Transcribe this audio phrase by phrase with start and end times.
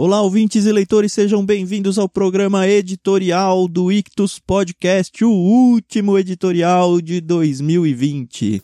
[0.00, 7.00] Olá, ouvintes e leitores, sejam bem-vindos ao programa editorial do Ictus Podcast, o último editorial
[7.00, 8.62] de 2020.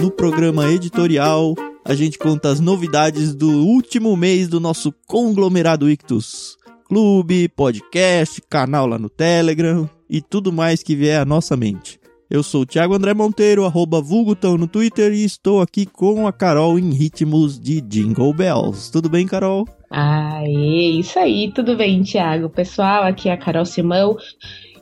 [0.00, 6.56] No programa editorial, a gente conta as novidades do último mês do nosso conglomerado Ictus.
[6.84, 11.98] Clube, podcast, canal lá no Telegram e tudo mais que vier à nossa mente.
[12.30, 16.32] Eu sou o Thiago André Monteiro, arroba Vulgutão no Twitter e estou aqui com a
[16.32, 18.92] Carol em ritmos de Jingle Bells.
[18.92, 19.66] Tudo bem, Carol?
[19.90, 22.50] Aê, isso aí, tudo bem, Thiago.
[22.50, 24.18] Pessoal, aqui é a Carol Simão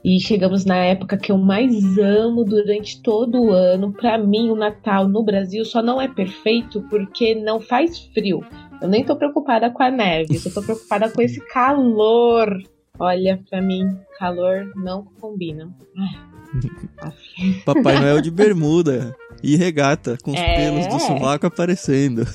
[0.04, 3.92] e chegamos na época que eu mais amo durante todo o ano.
[3.92, 8.44] Para mim, o Natal no Brasil só não é perfeito porque não faz frio.
[8.82, 12.60] Eu nem tô preocupada com a neve, eu tô preocupada com esse calor.
[12.98, 15.72] Olha, para mim, calor não combina.
[15.96, 16.25] Ai.
[17.64, 20.56] Papai Noel de bermuda e regata, com os é...
[20.56, 22.26] pelos do sovaco aparecendo.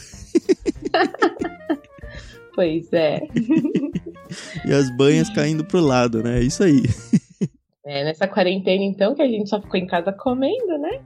[2.56, 3.22] pois é.
[4.66, 6.40] e as banhas caindo pro lado, né?
[6.40, 6.84] É isso aí.
[7.86, 11.02] É, nessa quarentena, então, que a gente só ficou em casa comendo, né?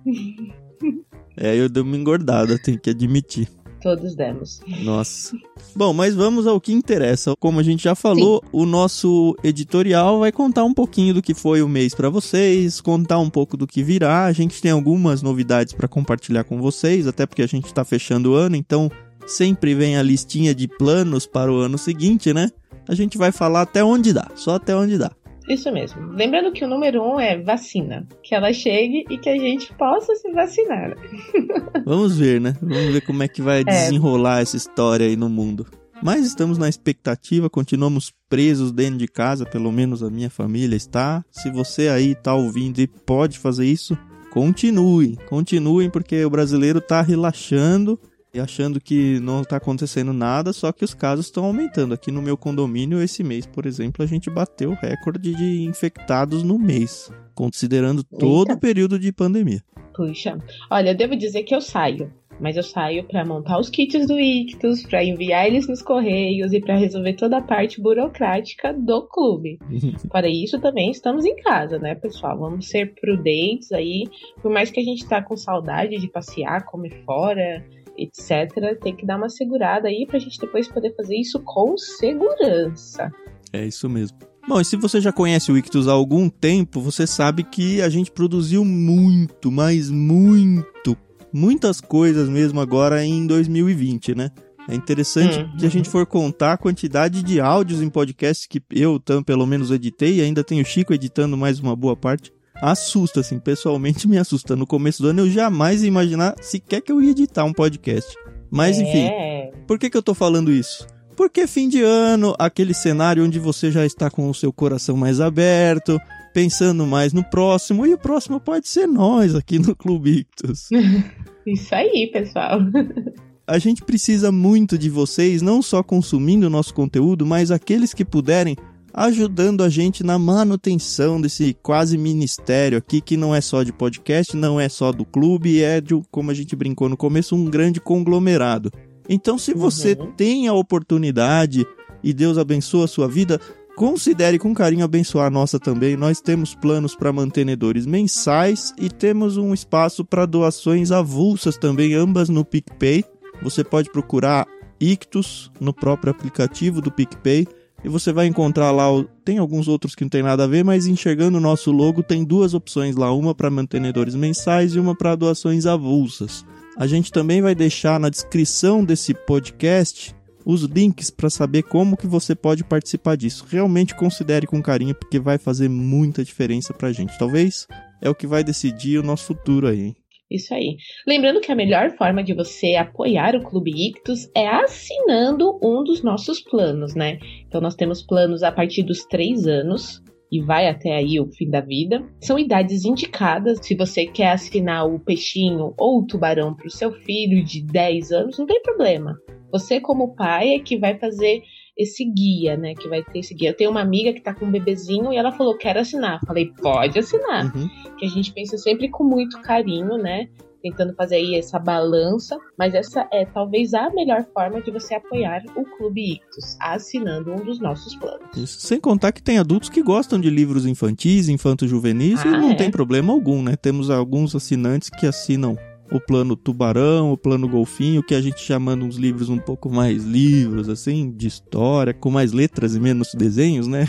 [1.37, 3.47] É, eu dei uma engordada, tenho que admitir
[3.85, 4.61] todos demos.
[4.81, 5.37] Nossa.
[5.75, 7.35] Bom, mas vamos ao que interessa.
[7.39, 8.49] Como a gente já falou, Sim.
[8.51, 13.19] o nosso editorial vai contar um pouquinho do que foi o mês para vocês, contar
[13.19, 14.25] um pouco do que virá.
[14.25, 18.31] A gente tem algumas novidades para compartilhar com vocês, até porque a gente está fechando
[18.31, 18.89] o ano, então
[19.27, 22.49] sempre vem a listinha de planos para o ano seguinte, né?
[22.87, 25.11] A gente vai falar até onde dá, só até onde dá.
[25.47, 26.11] Isso mesmo.
[26.11, 28.07] Lembrando que o número um é vacina.
[28.23, 30.95] Que ela chegue e que a gente possa se vacinar.
[31.85, 32.55] Vamos ver, né?
[32.61, 33.63] Vamos ver como é que vai é.
[33.63, 35.67] desenrolar essa história aí no mundo.
[36.03, 41.23] Mas estamos na expectativa, continuamos presos dentro de casa, pelo menos a minha família está.
[41.31, 43.97] Se você aí está ouvindo e pode fazer isso,
[44.29, 47.99] continue, continuem, porque o brasileiro está relaxando
[48.35, 51.93] e achando que não está acontecendo nada, só que os casos estão aumentando.
[51.93, 56.43] Aqui no meu condomínio, esse mês, por exemplo, a gente bateu o recorde de infectados
[56.43, 59.61] no mês, considerando todo o período de pandemia.
[59.93, 60.37] Puxa,
[60.69, 62.11] olha, eu devo dizer que eu saio.
[62.37, 66.59] Mas eu saio para montar os kits do Ictus, para enviar eles nos correios e
[66.59, 69.57] para resolver toda a parte burocrática do clube.
[70.11, 72.37] para isso também estamos em casa, né, pessoal?
[72.37, 74.03] Vamos ser prudentes aí,
[74.41, 77.63] por mais que a gente tá com saudade de passear, comer fora,
[77.97, 83.11] etc., tem que dar uma segurada aí pra gente depois poder fazer isso com segurança.
[83.51, 84.17] É isso mesmo.
[84.47, 87.89] Bom, e se você já conhece o Ictus há algum tempo, você sabe que a
[87.89, 90.95] gente produziu muito, mas muito,
[91.33, 94.29] muitas coisas mesmo agora em 2020, né?
[94.67, 95.57] É interessante uhum.
[95.57, 99.45] que a gente for contar a quantidade de áudios em podcast que eu, tam, pelo
[99.45, 102.31] menos, editei, e ainda tenho o Chico editando mais uma boa parte
[102.61, 104.55] assusta, assim, pessoalmente me assusta.
[104.55, 108.13] No começo do ano eu jamais ia imaginar sequer que eu ia editar um podcast.
[108.49, 109.51] Mas enfim, é.
[109.67, 110.87] por que, que eu tô falando isso?
[111.15, 115.21] Porque fim de ano, aquele cenário onde você já está com o seu coração mais
[115.21, 115.99] aberto,
[116.33, 120.69] pensando mais no próximo, e o próximo pode ser nós aqui no Clube Ictus.
[121.47, 122.59] Isso aí, pessoal.
[123.47, 128.03] A gente precisa muito de vocês, não só consumindo o nosso conteúdo, mas aqueles que
[128.03, 128.57] puderem
[128.97, 134.37] ajudando a gente na manutenção desse quase ministério aqui, que não é só de podcast,
[134.37, 137.81] não é só do clube, é de, como a gente brincou no começo, um grande
[137.81, 138.71] conglomerado.
[139.09, 140.13] Então, se você uhum.
[140.13, 141.67] tem a oportunidade
[142.01, 143.39] e Deus abençoa a sua vida,
[143.75, 145.97] considere com carinho abençoar a nossa também.
[145.97, 152.29] Nós temos planos para mantenedores mensais e temos um espaço para doações avulsas também, ambas
[152.29, 153.03] no PicPay.
[153.43, 154.47] Você pode procurar
[154.79, 157.45] Ictus no próprio aplicativo do PicPay
[157.85, 158.85] e você vai encontrar lá,
[159.23, 162.23] tem alguns outros que não tem nada a ver, mas enxergando o nosso logo tem
[162.23, 166.43] duas opções lá, uma para mantenedores mensais e uma para doações avulsas.
[166.75, 172.07] A gente também vai deixar na descrição desse podcast os links para saber como que
[172.07, 173.45] você pode participar disso.
[173.47, 177.17] Realmente considere com carinho porque vai fazer muita diferença pra gente.
[177.19, 177.67] Talvez
[178.01, 179.81] é o que vai decidir o nosso futuro aí.
[179.81, 179.95] Hein?
[180.35, 180.77] Isso aí.
[181.07, 186.03] Lembrando que a melhor forma de você apoiar o Clube Ictus é assinando um dos
[186.03, 187.19] nossos planos, né?
[187.47, 191.49] Então nós temos planos a partir dos três anos e vai até aí o fim
[191.49, 192.03] da vida.
[192.19, 193.59] São idades indicadas.
[193.61, 198.11] Se você quer assinar o peixinho ou o tubarão para o seu filho de 10
[198.11, 199.17] anos, não tem problema.
[199.51, 201.41] Você, como pai, é que vai fazer
[201.77, 202.73] esse guia, né?
[202.73, 203.49] Que vai ter esse guia.
[203.49, 206.19] Eu tenho uma amiga que tá com um bebezinho e ela falou: quero assinar.
[206.25, 207.53] Falei, pode assinar.
[207.55, 207.69] Uhum.
[207.97, 210.27] Que a gente pensa sempre com muito carinho, né?
[210.61, 215.43] Tentando fazer aí essa balança, mas essa é talvez a melhor forma de você apoiar
[215.55, 218.35] o Clube Ictus, assinando um dos nossos planos.
[218.35, 218.61] Isso.
[218.61, 222.55] Sem contar que tem adultos que gostam de livros infantis, infanto-juvenis, ah, e não é?
[222.55, 223.55] tem problema algum, né?
[223.55, 225.55] Temos alguns assinantes que assinam
[225.91, 230.03] o plano tubarão, o plano golfinho, que a gente chamando uns livros um pouco mais
[230.03, 233.87] livros, assim, de história, com mais letras e menos desenhos, né?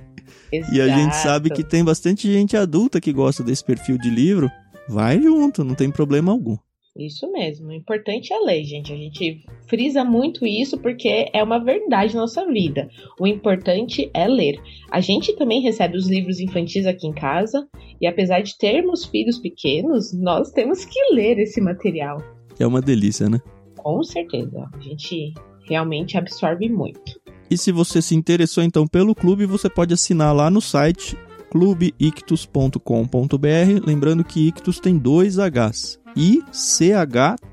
[0.72, 4.50] e a gente sabe que tem bastante gente adulta que gosta desse perfil de livro.
[4.88, 6.56] Vai junto, não tem problema algum.
[6.98, 7.68] Isso mesmo.
[7.68, 8.92] O importante é ler, gente.
[8.92, 12.88] A gente frisa muito isso porque é uma verdade na nossa vida.
[13.20, 14.60] O importante é ler.
[14.90, 17.68] A gente também recebe os livros infantis aqui em casa
[18.00, 22.20] e apesar de termos filhos pequenos, nós temos que ler esse material.
[22.58, 23.38] É uma delícia, né?
[23.76, 24.68] Com certeza.
[24.74, 25.32] A gente
[25.68, 27.20] realmente absorve muito.
[27.48, 31.16] E se você se interessou então pelo clube, você pode assinar lá no site
[31.50, 35.98] clubeictus.com.br, lembrando que Ictus tem dois Hs.
[36.18, 37.44] I-C-H-T-H-U-S,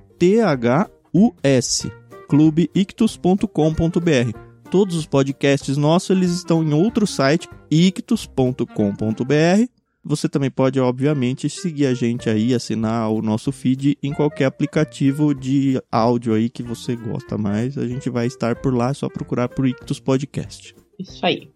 [2.27, 4.39] clubeictus.com.br.
[4.71, 8.65] Todos os podcasts nossos eles estão em outro site, ictus.com.br.
[10.03, 15.33] Você também pode, obviamente, seguir a gente aí, assinar o nosso feed em qualquer aplicativo
[15.33, 17.77] de áudio aí que você gosta mais.
[17.77, 20.75] A gente vai estar por lá, é só procurar por Ictus Podcast.
[20.99, 21.54] Isso aí.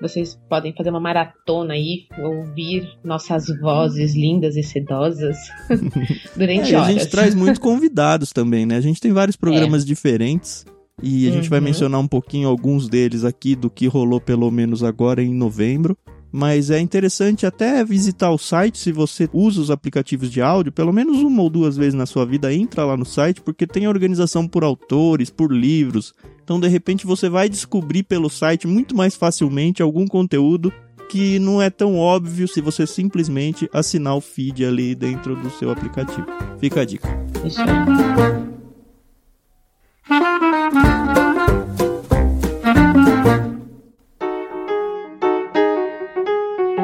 [0.00, 5.36] Vocês podem fazer uma maratona aí, ouvir nossas vozes lindas e sedosas
[6.34, 6.88] durante é, horas.
[6.88, 8.76] A gente traz muitos convidados também, né?
[8.76, 9.86] A gente tem vários programas é.
[9.86, 10.64] diferentes.
[11.02, 11.50] E a gente uhum.
[11.50, 15.96] vai mencionar um pouquinho alguns deles aqui do que rolou pelo menos agora em novembro.
[16.32, 20.92] Mas é interessante até visitar o site se você usa os aplicativos de áudio, pelo
[20.92, 24.46] menos uma ou duas vezes na sua vida, entra lá no site, porque tem organização
[24.46, 26.14] por autores, por livros.
[26.50, 30.72] Então, de repente, você vai descobrir pelo site muito mais facilmente algum conteúdo
[31.08, 35.70] que não é tão óbvio se você simplesmente assinar o feed ali dentro do seu
[35.70, 36.26] aplicativo.
[36.58, 37.08] Fica a dica.
[37.44, 37.68] Isso aí.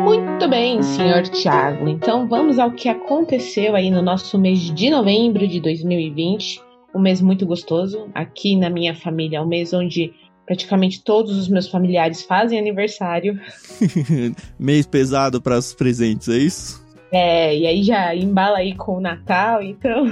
[0.05, 1.89] Muito bem, senhor Tiago.
[1.89, 6.66] Então vamos ao que aconteceu aí no nosso mês de novembro de 2020.
[6.97, 8.09] Um mês muito gostoso.
[8.15, 10.15] Aqui na minha família, é um mês onde
[10.47, 13.39] praticamente todos os meus familiares fazem aniversário.
[14.59, 16.87] mês pesado para os presentes, é isso?
[17.13, 20.07] É, e aí já embala aí com o Natal, então.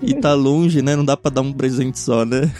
[0.00, 0.96] e tá longe, né?
[0.96, 2.50] Não dá pra dar um presente só, né?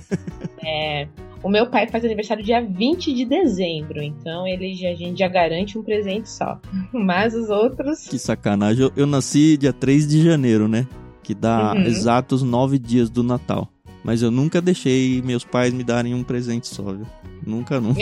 [0.64, 1.06] é.
[1.42, 5.26] O meu pai faz aniversário dia 20 de dezembro, então ele já, a gente já
[5.26, 6.58] garante um presente só.
[6.94, 8.06] Mas os outros.
[8.06, 8.84] Que sacanagem.
[8.84, 10.86] Eu, eu nasci dia 3 de janeiro, né?
[11.22, 11.82] Que dá uhum.
[11.82, 13.68] exatos nove dias do Natal.
[14.04, 17.06] Mas eu nunca deixei meus pais me darem um presente só, viu?
[17.46, 18.00] Nunca, nunca.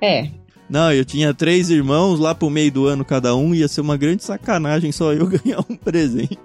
[0.00, 0.30] é,
[0.68, 3.96] não, eu tinha três irmãos lá pro meio do ano cada um, ia ser uma
[3.96, 6.38] grande sacanagem só eu ganhar um presente.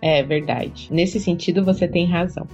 [0.00, 0.88] É verdade.
[0.90, 2.46] Nesse sentido você tem razão.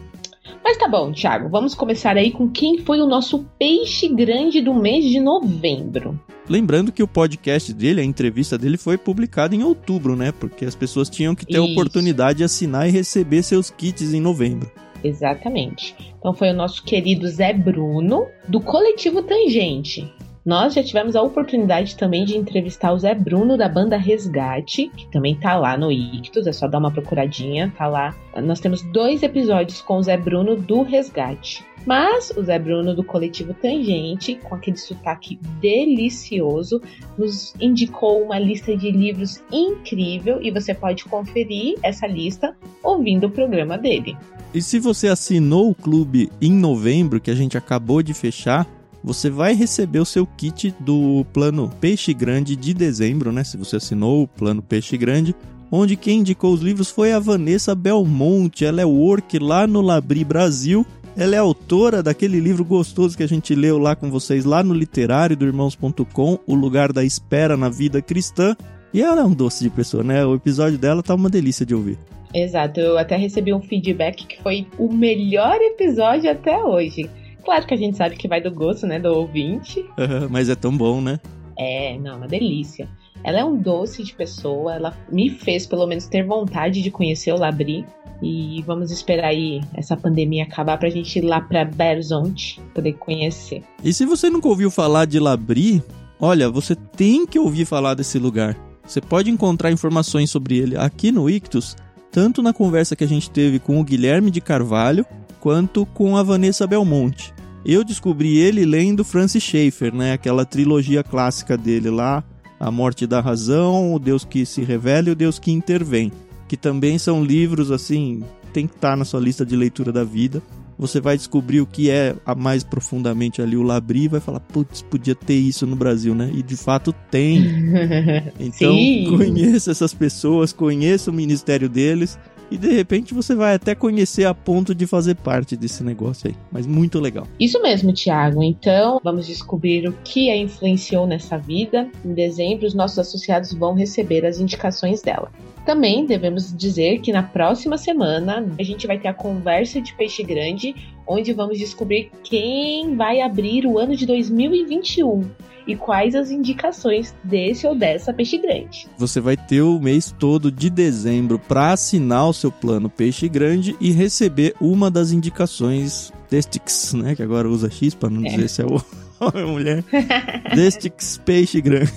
[0.69, 4.75] Mas tá bom, Thiago, vamos começar aí com quem foi o nosso peixe grande do
[4.75, 6.21] mês de novembro.
[6.47, 10.31] Lembrando que o podcast dele, a entrevista dele foi publicada em outubro, né?
[10.31, 11.63] Porque as pessoas tinham que ter Isso.
[11.63, 14.71] a oportunidade de assinar e receber seus kits em novembro.
[15.03, 15.97] Exatamente.
[16.19, 20.13] Então foi o nosso querido Zé Bruno, do Coletivo Tangente.
[20.49, 25.07] Nós já tivemos a oportunidade também de entrevistar o Zé Bruno da banda Resgate, que
[25.11, 28.17] também tá lá no Ictus, é só dar uma procuradinha, tá lá.
[28.43, 31.63] Nós temos dois episódios com o Zé Bruno do Resgate.
[31.85, 36.81] Mas o Zé Bruno do coletivo Tangente, com aquele sotaque delicioso,
[37.19, 43.31] nos indicou uma lista de livros incrível e você pode conferir essa lista ouvindo o
[43.31, 44.17] programa dele.
[44.55, 48.67] E se você assinou o clube em novembro, que a gente acabou de fechar,
[49.03, 53.45] você vai receber o seu kit do plano Peixe Grande de dezembro, né?
[53.45, 55.35] Se você assinou o plano Peixe Grande,
[55.71, 58.65] onde quem indicou os livros foi a Vanessa Belmonte.
[58.65, 60.85] Ela é work lá no Labri Brasil.
[61.17, 64.73] Ela é autora daquele livro gostoso que a gente leu lá com vocês, lá no
[64.73, 68.57] literário do irmãos.com, O Lugar da Espera na Vida Cristã.
[68.95, 70.25] E ela é um doce de pessoa, né?
[70.25, 71.99] O episódio dela tá uma delícia de ouvir.
[72.33, 77.09] Exato, eu até recebi um feedback que foi o melhor episódio até hoje.
[77.49, 79.83] Claro que a gente sabe que vai do gosto, né, do ouvinte.
[80.29, 81.19] mas é tão bom, né?
[81.59, 82.87] É, não, uma delícia.
[83.25, 87.33] Ela é um doce de pessoa, ela me fez pelo menos ter vontade de conhecer
[87.33, 87.87] o Labri.
[88.23, 93.63] E vamos esperar aí essa pandemia acabar pra gente ir lá pra Berzonte poder conhecer.
[93.83, 95.83] E se você nunca ouviu falar de Labri,
[96.21, 98.55] olha, você tem que ouvir falar desse lugar.
[98.87, 101.75] Você pode encontrar informações sobre ele aqui no Ictus,
[102.13, 105.07] tanto na conversa que a gente teve com o Guilherme de Carvalho,
[105.41, 107.38] quanto com a Vanessa Belmonte.
[107.69, 110.15] Eu descobri ele lendo Francis Schaeffer, né?
[110.15, 112.25] Aquela trilogia clássica dele lá,
[112.59, 116.11] A Morte da Razão, O Deus que se revela e O Deus que intervém,
[116.49, 120.03] que também são livros assim, tem que estar tá na sua lista de leitura da
[120.03, 120.43] vida.
[120.79, 124.41] você vai descobrir o que é a mais profundamente ali o Labri e vai falar,
[124.41, 126.31] putz, podia ter isso no Brasil, né?
[126.33, 127.45] E de fato tem.
[128.41, 129.07] Então, Sim.
[129.11, 132.19] conheça essas pessoas, conheça o ministério deles
[132.51, 136.35] e de repente você vai até conhecer a ponto de fazer parte desse negócio aí.
[136.51, 137.27] Mas muito legal.
[137.39, 138.43] Isso mesmo, Tiago.
[138.43, 141.89] Então, vamos descobrir o que a influenciou nessa vida.
[142.05, 145.31] Em dezembro, os nossos associados vão receber as indicações dela.
[145.67, 150.23] Também devemos dizer que na próxima semana a gente vai ter a conversa de peixe
[150.23, 150.75] grande,
[151.07, 155.29] onde vamos descobrir quem vai abrir o ano de 2021
[155.69, 158.89] e quais as indicações desse ou dessa peixe grande.
[158.97, 163.77] Você vai ter o mês todo de dezembro para assinar o seu plano Peixe Grande
[163.81, 167.15] e receber uma das indicações Destix, né?
[167.15, 168.29] Que agora usa X para não É.
[168.31, 168.83] dizer se é o
[169.21, 169.85] homem ou mulher.
[170.57, 171.93] Destix Peixe Grande.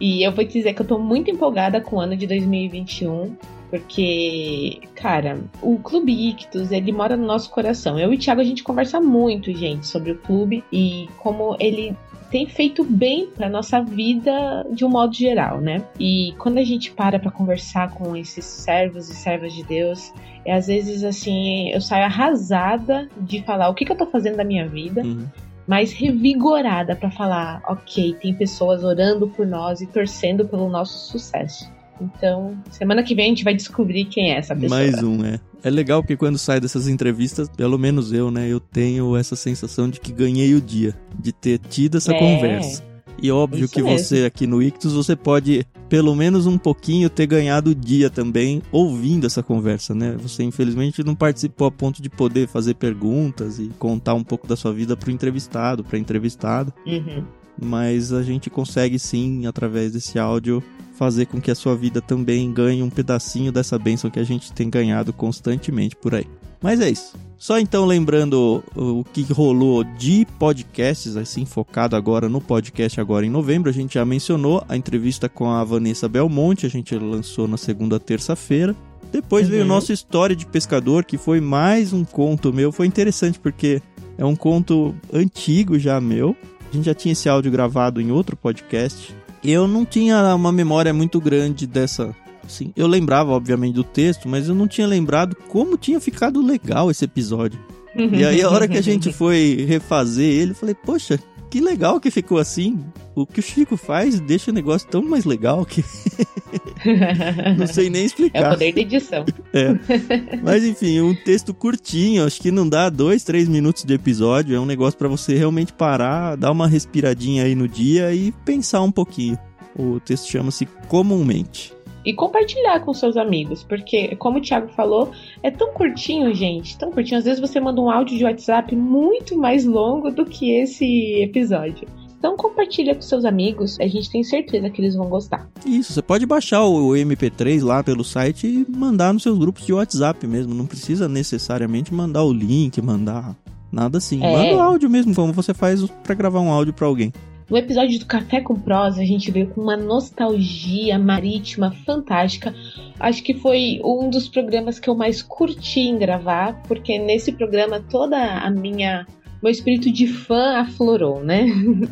[0.00, 3.36] E eu vou te dizer que eu tô muito empolgada com o ano de 2021,
[3.70, 7.98] porque, cara, o Clube Ictus, ele mora no nosso coração.
[7.98, 11.94] Eu e o Thiago, a gente conversa muito, gente, sobre o clube e como ele
[12.30, 15.82] tem feito bem pra nossa vida de um modo geral, né?
[15.98, 20.12] E quando a gente para pra conversar com esses servos e servas de Deus,
[20.44, 24.36] é às vezes assim, eu saio arrasada de falar o que, que eu tô fazendo
[24.36, 25.26] da minha vida Uhum.
[25.66, 31.70] mais revigorada pra falar, ok, tem pessoas orando por nós e torcendo pelo nosso sucesso.
[32.00, 34.78] Então, semana que vem a gente vai descobrir quem é essa pessoa.
[34.80, 35.40] Mais um, é.
[35.62, 39.88] É legal porque quando sai dessas entrevistas, pelo menos eu, né, eu tenho essa sensação
[39.88, 42.18] de que ganhei o dia, de ter tido essa É.
[42.18, 42.86] conversa.
[43.20, 43.98] E óbvio Isso que mesmo.
[43.98, 48.62] você aqui no Ictus, você pode pelo menos um pouquinho ter ganhado o dia também
[48.70, 50.14] ouvindo essa conversa, né?
[50.20, 54.54] Você infelizmente não participou a ponto de poder fazer perguntas e contar um pouco da
[54.54, 57.24] sua vida pro entrevistado, pra entrevistada, Uhum.
[57.60, 60.62] Mas a gente consegue sim, através desse áudio,
[60.96, 64.52] fazer com que a sua vida também ganhe um pedacinho dessa bênção que a gente
[64.52, 66.26] tem ganhado constantemente por aí.
[66.60, 67.14] Mas é isso.
[67.36, 73.30] Só então lembrando o que rolou de podcasts, assim, focado agora no podcast agora em
[73.30, 77.56] novembro, a gente já mencionou a entrevista com a Vanessa Belmonte, a gente lançou na
[77.56, 78.74] segunda terça-feira.
[79.12, 79.68] Depois veio o Uhum.
[79.68, 82.72] nosso História de Pescador, que foi mais um conto meu.
[82.72, 83.80] Foi interessante porque
[84.18, 86.36] é um conto antigo já meu.
[86.70, 89.14] A gente já tinha esse áudio gravado em outro podcast.
[89.42, 92.14] Eu não tinha uma memória muito grande dessa.
[92.44, 96.90] Assim, eu lembrava, obviamente, do texto, mas eu não tinha lembrado como tinha ficado legal
[96.90, 97.58] esse episódio.
[97.94, 101.18] E aí, a hora que a gente foi refazer ele, eu falei, poxa,
[101.50, 102.78] que legal que ficou assim.
[103.14, 105.82] O que o Chico faz deixa o negócio tão mais legal que
[107.58, 108.50] não sei nem É o explicar.
[108.50, 109.24] poder da edição.
[110.42, 114.54] Mas enfim, um texto curtinho, acho que não dá dois, três minutos de episódio.
[114.56, 118.82] É um negócio pra você realmente parar, dar uma respiradinha aí no dia e pensar
[118.82, 119.38] um pouquinho.
[119.76, 121.72] O texto chama-se Comumente.
[122.08, 125.10] E compartilhar com seus amigos, porque, como o Thiago falou,
[125.42, 127.18] é tão curtinho, gente, tão curtinho.
[127.18, 131.86] Às vezes você manda um áudio de WhatsApp muito mais longo do que esse episódio.
[132.18, 135.50] Então compartilha com seus amigos, a gente tem certeza que eles vão gostar.
[135.66, 139.74] Isso, você pode baixar o MP3 lá pelo site e mandar nos seus grupos de
[139.74, 140.54] WhatsApp mesmo.
[140.54, 143.36] Não precisa necessariamente mandar o link, mandar
[143.70, 144.24] nada assim.
[144.24, 144.32] É.
[144.32, 147.12] Manda o áudio mesmo, como você faz pra gravar um áudio pra alguém.
[147.50, 152.54] No episódio do Café com Prosa, a gente veio com uma nostalgia marítima fantástica.
[153.00, 157.80] Acho que foi um dos programas que eu mais curti em gravar, porque nesse programa
[157.80, 159.06] toda a minha
[159.42, 161.46] meu espírito de fã aflorou, né?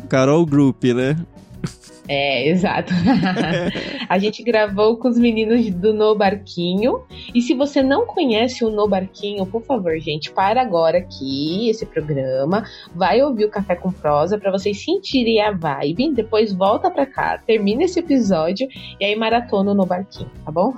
[0.09, 1.15] Carol Group, né?
[2.07, 2.93] É, exato.
[4.07, 7.01] a gente gravou com os meninos do No Barquinho.
[7.33, 11.85] E se você não conhece o No Barquinho, por favor, gente, para agora aqui esse
[11.85, 12.63] programa,
[12.95, 17.37] vai ouvir o Café com Prosa para vocês sentirem a vibe, depois volta pra cá,
[17.37, 18.67] termina esse episódio
[18.99, 20.73] e aí maratona o No Barquinho, tá bom?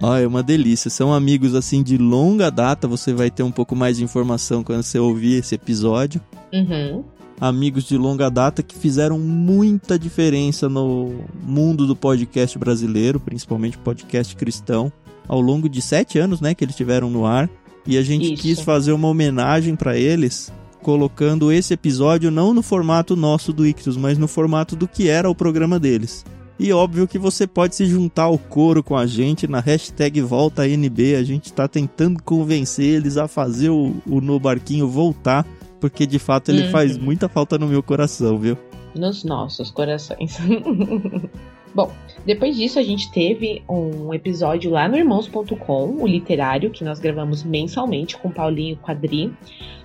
[0.00, 0.90] Ó, é uma delícia.
[0.90, 2.86] São amigos assim de longa data.
[2.86, 6.20] Você vai ter um pouco mais de informação quando você ouvir esse episódio.
[6.52, 7.04] Uhum.
[7.40, 14.34] Amigos de longa data que fizeram muita diferença no mundo do podcast brasileiro, principalmente podcast
[14.34, 14.92] cristão,
[15.28, 17.48] ao longo de sete anos, né, que eles tiveram no ar.
[17.86, 18.42] E a gente Isso.
[18.42, 20.52] quis fazer uma homenagem para eles,
[20.82, 25.30] colocando esse episódio não no formato nosso do Ictus, mas no formato do que era
[25.30, 26.24] o programa deles.
[26.58, 31.14] E óbvio que você pode se juntar ao coro com a gente na hashtag VoltaNB.
[31.14, 35.46] A gente tá tentando convencer eles a fazer o, o No Barquinho voltar,
[35.80, 36.70] porque de fato ele Uhum.
[36.70, 38.56] faz muita falta no meu coração, viu?
[38.94, 40.38] nos nossos corações.
[41.74, 41.92] Bom,
[42.24, 47.44] depois disso a gente teve um episódio lá no irmãos.com, o literário, que nós gravamos
[47.44, 49.32] mensalmente com Paulinho Quadri,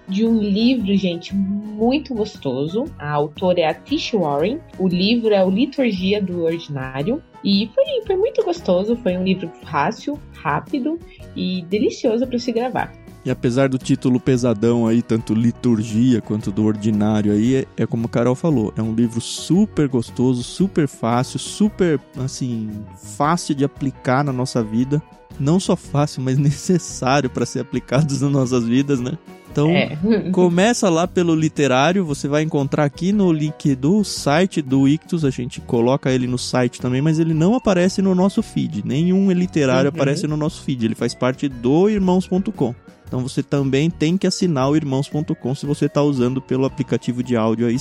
[0.08, 2.86] de um livro, gente, muito gostoso.
[2.98, 4.60] A autora é a Tish Warren.
[4.80, 7.22] O livro é o Liturgia do Ordinário.
[7.44, 10.98] E foi, foi muito gostoso, foi um livro fácil, rápido
[11.36, 12.92] e delicioso para se gravar.
[13.26, 18.08] E apesar do título pesadão aí, tanto liturgia quanto do ordinário aí, é, é, como
[18.08, 22.70] a Carol falou, é um livro super gostoso, super fácil, super, assim,
[23.16, 25.02] fácil de aplicar na nossa vida.
[25.40, 29.18] Não só fácil, mas necessário para ser aplicados nas nossas vidas, né?
[29.52, 29.96] Então, é.
[30.34, 35.30] começa lá pelo literário, você vai encontrar aqui no link do site do Ictus, a
[35.30, 38.84] gente coloca ele no site também, mas ele não aparece no nosso feed.
[38.84, 39.96] Nenhum literário uhum.
[39.96, 42.74] aparece no nosso feed, ele faz parte do irmãos.com.
[43.08, 47.36] Então você também tem que assinar o irmãos.com se você está usando pelo aplicativo de
[47.36, 47.78] áudio aí.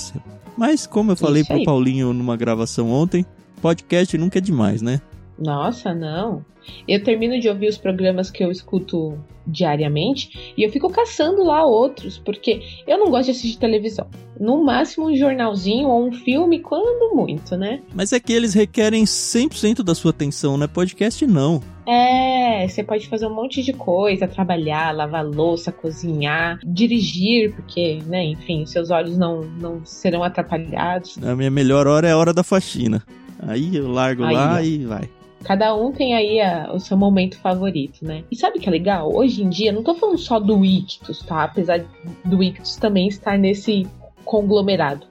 [0.59, 3.25] Mas como eu falei para o Paulinho numa gravação ontem,
[3.63, 5.01] podcast nunca é demais, né?
[5.39, 6.45] Nossa, não.
[6.87, 11.65] Eu termino de ouvir os programas que eu escuto diariamente e eu fico caçando lá
[11.65, 14.09] outros, porque eu não gosto de assistir televisão.
[14.39, 17.81] No máximo um jornalzinho ou um filme, quando muito, né?
[17.95, 20.67] Mas é que eles requerem 100% da sua atenção, né?
[20.67, 21.61] Podcast não.
[21.87, 28.25] É, você pode fazer um monte de coisa, trabalhar, lavar louça, cozinhar, dirigir, porque, né,
[28.25, 31.19] enfim, seus olhos não, não serão atrapalhados.
[31.21, 33.03] A minha melhor hora é a hora da faxina.
[33.41, 34.61] Aí eu largo Aí, lá ó.
[34.61, 35.22] e vai.
[35.45, 38.25] Cada um tem aí a, o seu momento favorito, né?
[38.31, 39.13] E sabe o que é legal?
[39.15, 41.45] Hoje em dia, não tô falando só do Ictus, tá?
[41.45, 41.85] Apesar
[42.25, 43.87] do Ictus também estar nesse
[44.25, 45.07] conglomerado.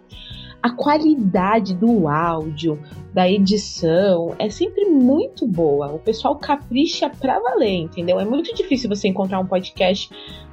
[0.63, 2.79] A qualidade do áudio,
[3.11, 5.87] da edição, é sempre muito boa.
[5.87, 8.19] O pessoal capricha pra valer, entendeu?
[8.19, 10.09] É muito difícil você encontrar um podcast.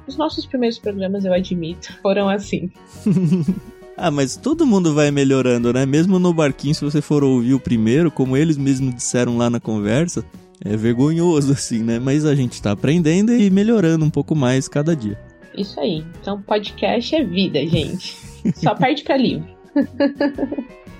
[0.07, 2.71] Os nossos primeiros programas, eu admito, foram assim.
[4.01, 5.85] Ah, mas todo mundo vai melhorando, né?
[5.85, 9.59] Mesmo no barquinho, se você for ouvir o primeiro, como eles mesmos disseram lá na
[9.59, 10.23] conversa,
[10.63, 11.99] é vergonhoso, assim, né?
[11.99, 15.19] Mas a gente tá aprendendo e melhorando um pouco mais cada dia.
[15.53, 16.01] Isso aí.
[16.21, 18.15] Então, podcast é vida, gente.
[18.55, 19.45] Só perde pra livro.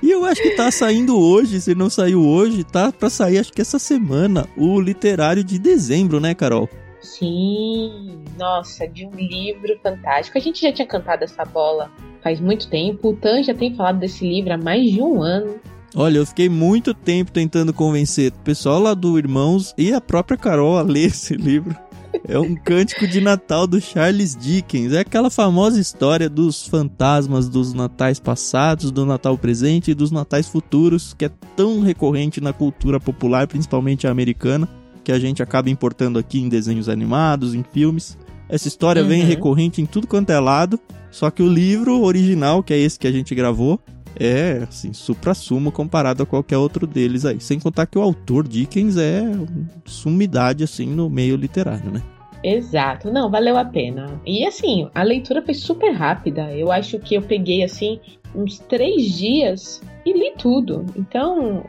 [0.03, 3.53] E eu acho que tá saindo hoje, se não saiu hoje, tá pra sair acho
[3.53, 6.67] que essa semana, o literário de dezembro, né, Carol?
[6.99, 10.37] Sim, nossa, de um livro fantástico.
[10.37, 11.89] A gente já tinha cantado essa bola
[12.21, 13.09] faz muito tempo.
[13.09, 15.55] O Tan já tem falado desse livro há mais de um ano.
[15.95, 20.37] Olha, eu fiquei muito tempo tentando convencer o pessoal lá do Irmãos e a própria
[20.37, 21.75] Carol a ler esse livro.
[22.27, 24.93] É um cântico de Natal do Charles Dickens.
[24.93, 30.47] É aquela famosa história dos fantasmas dos natais passados, do Natal presente e dos natais
[30.47, 34.67] futuros, que é tão recorrente na cultura popular, principalmente americana,
[35.03, 38.17] que a gente acaba importando aqui em desenhos animados, em filmes.
[38.47, 39.07] Essa história uhum.
[39.07, 40.79] vem recorrente em tudo quanto é lado,
[41.11, 43.79] só que o livro original, que é esse que a gente gravou,
[44.19, 47.39] é, assim, supra-sumo comparado a qualquer outro deles aí.
[47.39, 49.23] Sem contar que o autor Dickens é
[49.85, 52.01] sumidade, assim, no meio literário, né?
[52.43, 54.19] Exato, não, valeu a pena.
[54.25, 56.53] E assim, a leitura foi super rápida.
[56.53, 57.99] Eu acho que eu peguei, assim,
[58.33, 60.85] uns três dias e li tudo.
[60.95, 61.65] Então,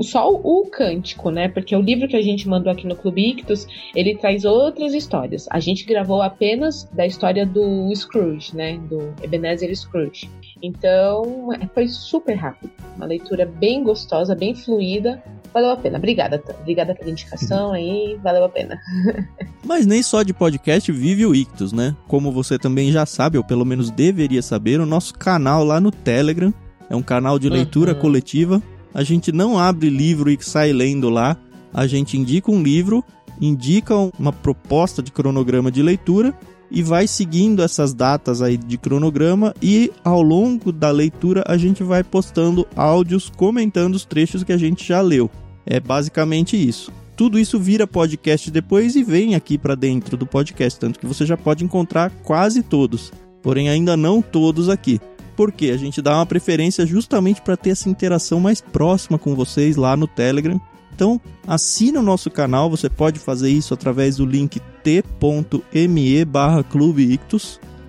[0.00, 1.48] só o cântico, né?
[1.48, 5.46] Porque o livro que a gente mandou aqui no Clube Ictus, ele traz outras histórias.
[5.50, 8.78] A gente gravou apenas da história do Scrooge, né?
[8.78, 10.30] Do Ebenezer Scrooge.
[10.62, 12.70] Então, é, foi super rápido.
[12.96, 15.22] Uma leitura bem gostosa, bem fluida.
[15.52, 15.98] Valeu a pena.
[15.98, 16.54] Obrigada, Tan.
[16.60, 18.18] Obrigada pela indicação aí.
[18.22, 18.78] Valeu a pena.
[19.64, 21.94] Mas nem só de podcast vive o Ictus, né?
[22.08, 25.90] Como você também já sabe, ou pelo menos deveria saber, o nosso canal lá no
[25.90, 26.52] Telegram
[26.88, 28.00] é um canal de leitura uhum.
[28.00, 28.62] coletiva
[28.94, 31.36] a gente não abre livro e sai lendo lá.
[31.72, 33.04] A gente indica um livro,
[33.40, 36.32] indica uma proposta de cronograma de leitura
[36.70, 41.82] e vai seguindo essas datas aí de cronograma e ao longo da leitura a gente
[41.82, 45.28] vai postando áudios comentando os trechos que a gente já leu.
[45.66, 46.92] É basicamente isso.
[47.16, 51.24] Tudo isso vira podcast depois e vem aqui para dentro do podcast, tanto que você
[51.24, 55.00] já pode encontrar quase todos, porém ainda não todos aqui.
[55.36, 59.76] Porque a gente dá uma preferência justamente para ter essa interação mais próxima com vocês
[59.76, 60.60] lá no Telegram.
[60.94, 66.64] Então, assina o nosso canal, você pode fazer isso através do link t.me barra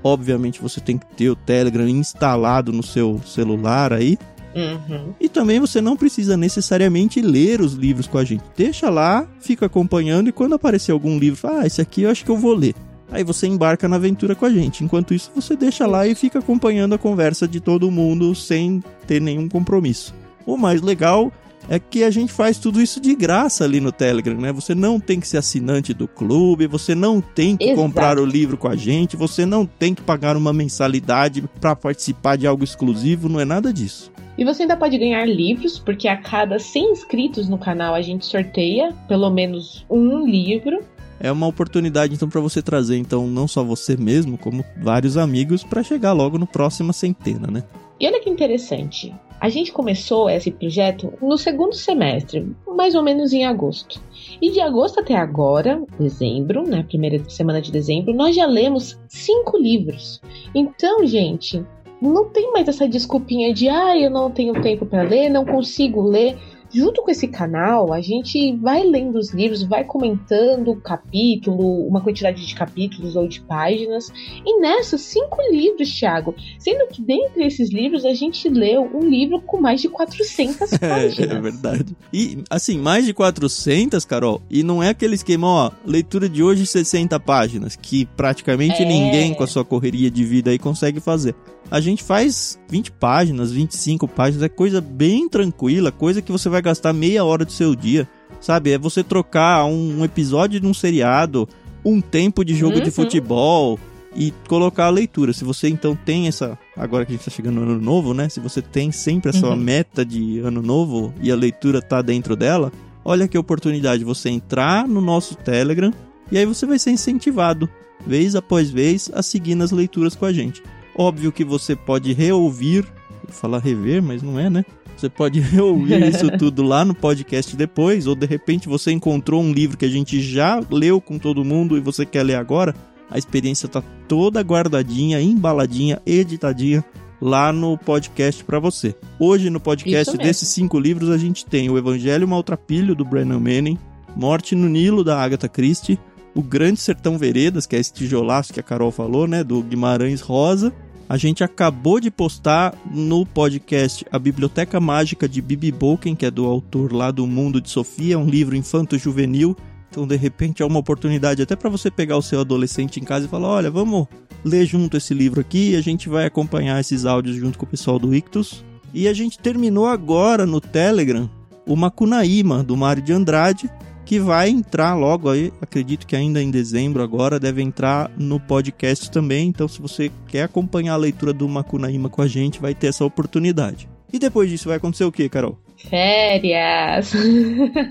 [0.04, 4.18] Obviamente você tem que ter o Telegram instalado no seu celular aí.
[4.56, 5.14] Uhum.
[5.20, 8.44] E também você não precisa necessariamente ler os livros com a gente.
[8.56, 12.32] Deixa lá, fica acompanhando e quando aparecer algum livro, ah, esse aqui eu acho que
[12.32, 12.74] eu vou ler.
[13.12, 14.84] Aí você embarca na aventura com a gente.
[14.84, 19.22] Enquanto isso, você deixa lá e fica acompanhando a conversa de todo mundo sem ter
[19.22, 20.14] nenhum compromisso.
[20.46, 21.32] O mais legal
[21.70, 24.52] é que a gente faz tudo isso de graça ali no Telegram, né?
[24.52, 27.82] Você não tem que ser assinante do clube, você não tem que Exato.
[27.82, 32.38] comprar o livro com a gente, você não tem que pagar uma mensalidade para participar
[32.38, 34.12] de algo exclusivo, não é nada disso.
[34.38, 38.26] E você ainda pode ganhar livros, porque a cada 100 inscritos no canal a gente
[38.26, 40.80] sorteia pelo menos um livro
[41.20, 45.64] é uma oportunidade então para você trazer então não só você mesmo, como vários amigos
[45.64, 47.64] para chegar logo no próxima centena, né?
[48.00, 49.14] E olha que interessante.
[49.40, 54.02] A gente começou esse projeto no segundo semestre, mais ou menos em agosto.
[54.42, 59.58] E de agosto até agora, dezembro, né, primeira semana de dezembro, nós já lemos cinco
[59.58, 60.22] livros.
[60.54, 61.64] Então, gente,
[62.02, 66.02] não tem mais essa desculpinha de ah, eu não tenho tempo para ler, não consigo
[66.02, 66.38] ler
[66.76, 72.46] junto com esse canal, a gente vai lendo os livros, vai comentando capítulo, uma quantidade
[72.46, 74.12] de capítulos ou de páginas.
[74.46, 76.36] E nessas, cinco livros, Thiago.
[76.60, 81.16] Sendo que dentre esses livros, a gente leu um livro com mais de 400 páginas.
[81.16, 81.96] É, é verdade.
[82.12, 86.66] E, assim, mais de 400, Carol, e não é aquele esquema, ó, leitura de hoje
[86.66, 88.86] 60 páginas, que praticamente é...
[88.86, 91.36] ninguém com a sua correria de vida aí consegue fazer
[91.70, 96.62] a gente faz 20 páginas, 25 páginas, é coisa bem tranquila, coisa que você vai
[96.62, 98.08] gastar meia hora do seu dia,
[98.40, 98.72] sabe?
[98.72, 101.48] É você trocar um, episódio de um seriado,
[101.84, 102.84] um tempo de jogo uhum.
[102.84, 103.80] de futebol
[104.16, 105.34] e colocar a leitura.
[105.34, 108.30] Se você então tem essa, agora que a gente tá chegando no ano novo, né?
[108.30, 109.56] Se você tem sempre essa uhum.
[109.56, 112.72] meta de ano novo e a leitura tá dentro dela,
[113.04, 115.92] olha que oportunidade você entrar no nosso Telegram
[116.32, 117.70] e aí você vai ser incentivado,
[118.06, 120.62] vez após vez, a seguir nas leituras com a gente.
[120.98, 122.86] Óbvio que você pode reouvir,
[123.28, 124.66] falar rever, mas não é, né?
[124.96, 129.52] Você pode reouvir isso tudo lá no podcast depois, ou de repente você encontrou um
[129.52, 132.74] livro que a gente já leu com todo mundo e você quer ler agora.
[133.12, 136.84] A experiência tá toda guardadinha, embaladinha, editadinha
[137.22, 138.96] lá no podcast para você.
[139.20, 143.78] Hoje no podcast desses cinco livros a gente tem o Evangelho Maltrapilho do Brennan Manning,
[144.16, 146.00] Morte no Nilo da Agatha Christie,
[146.34, 150.22] o Grande Sertão Veredas, que é esse tijolaço que a Carol falou, né, do Guimarães
[150.22, 150.74] Rosa,
[151.08, 156.32] a gente acabou de postar no podcast A Biblioteca Mágica de Bibi Bolken, que é
[156.32, 159.56] do autor lá do Mundo de Sofia, um livro infanto-juvenil.
[159.90, 163.26] Então, de repente, é uma oportunidade até para você pegar o seu adolescente em casa
[163.26, 164.08] e falar: olha, vamos
[164.44, 167.70] ler junto esse livro aqui e a gente vai acompanhar esses áudios junto com o
[167.70, 168.66] pessoal do Ictus.
[168.94, 171.30] E a gente terminou agora no Telegram
[171.68, 173.70] o Macunaíma, do Mário de Andrade,
[174.06, 179.10] que vai entrar logo aí, acredito que ainda em dezembro agora, deve entrar no podcast
[179.10, 179.48] também.
[179.48, 183.04] Então, se você quer acompanhar a leitura do Macunaíma com a gente, vai ter essa
[183.04, 183.90] oportunidade.
[184.14, 185.58] E depois disso vai acontecer o que, Carol?
[185.90, 187.14] Férias!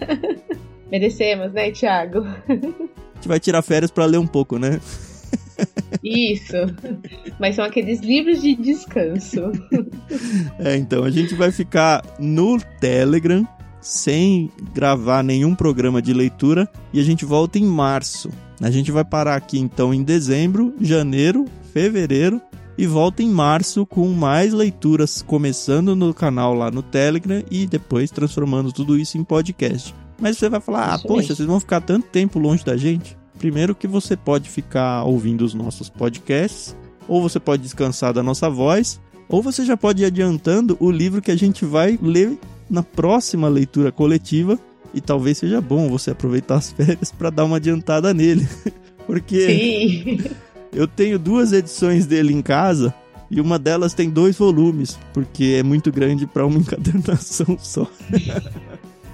[0.91, 2.21] Merecemos, né, Thiago?
[2.21, 4.81] a gente vai tirar férias para ler um pouco, né?
[6.03, 6.57] Isso.
[7.41, 9.41] Mas são aqueles livros de descanso.
[10.59, 13.47] É, então a gente vai ficar no Telegram
[13.85, 18.31] sem gravar nenhum programa de leitura e a gente volta em março.
[18.61, 22.41] A gente vai parar aqui então em dezembro, janeiro, fevereiro
[22.79, 28.11] e volta em março com mais leituras, começando no canal lá no Telegram e depois
[28.11, 29.95] transformando tudo isso em podcast.
[30.19, 33.75] Mas você vai falar: "Ah, poxa, vocês vão ficar tanto tempo longe da gente?" Primeiro
[33.75, 36.75] que você pode ficar ouvindo os nossos podcasts,
[37.07, 41.21] ou você pode descansar da nossa voz, ou você já pode ir adiantando o livro
[41.21, 42.39] que a gente vai ler
[42.69, 44.59] na próxima leitura coletiva
[44.93, 48.47] e talvez seja bom você aproveitar as férias para dar uma adiantada nele.
[49.07, 50.31] Porque Sim.
[50.73, 52.95] eu tenho duas edições dele em casa
[53.31, 57.87] e uma delas tem dois volumes, porque é muito grande para uma encadernação só.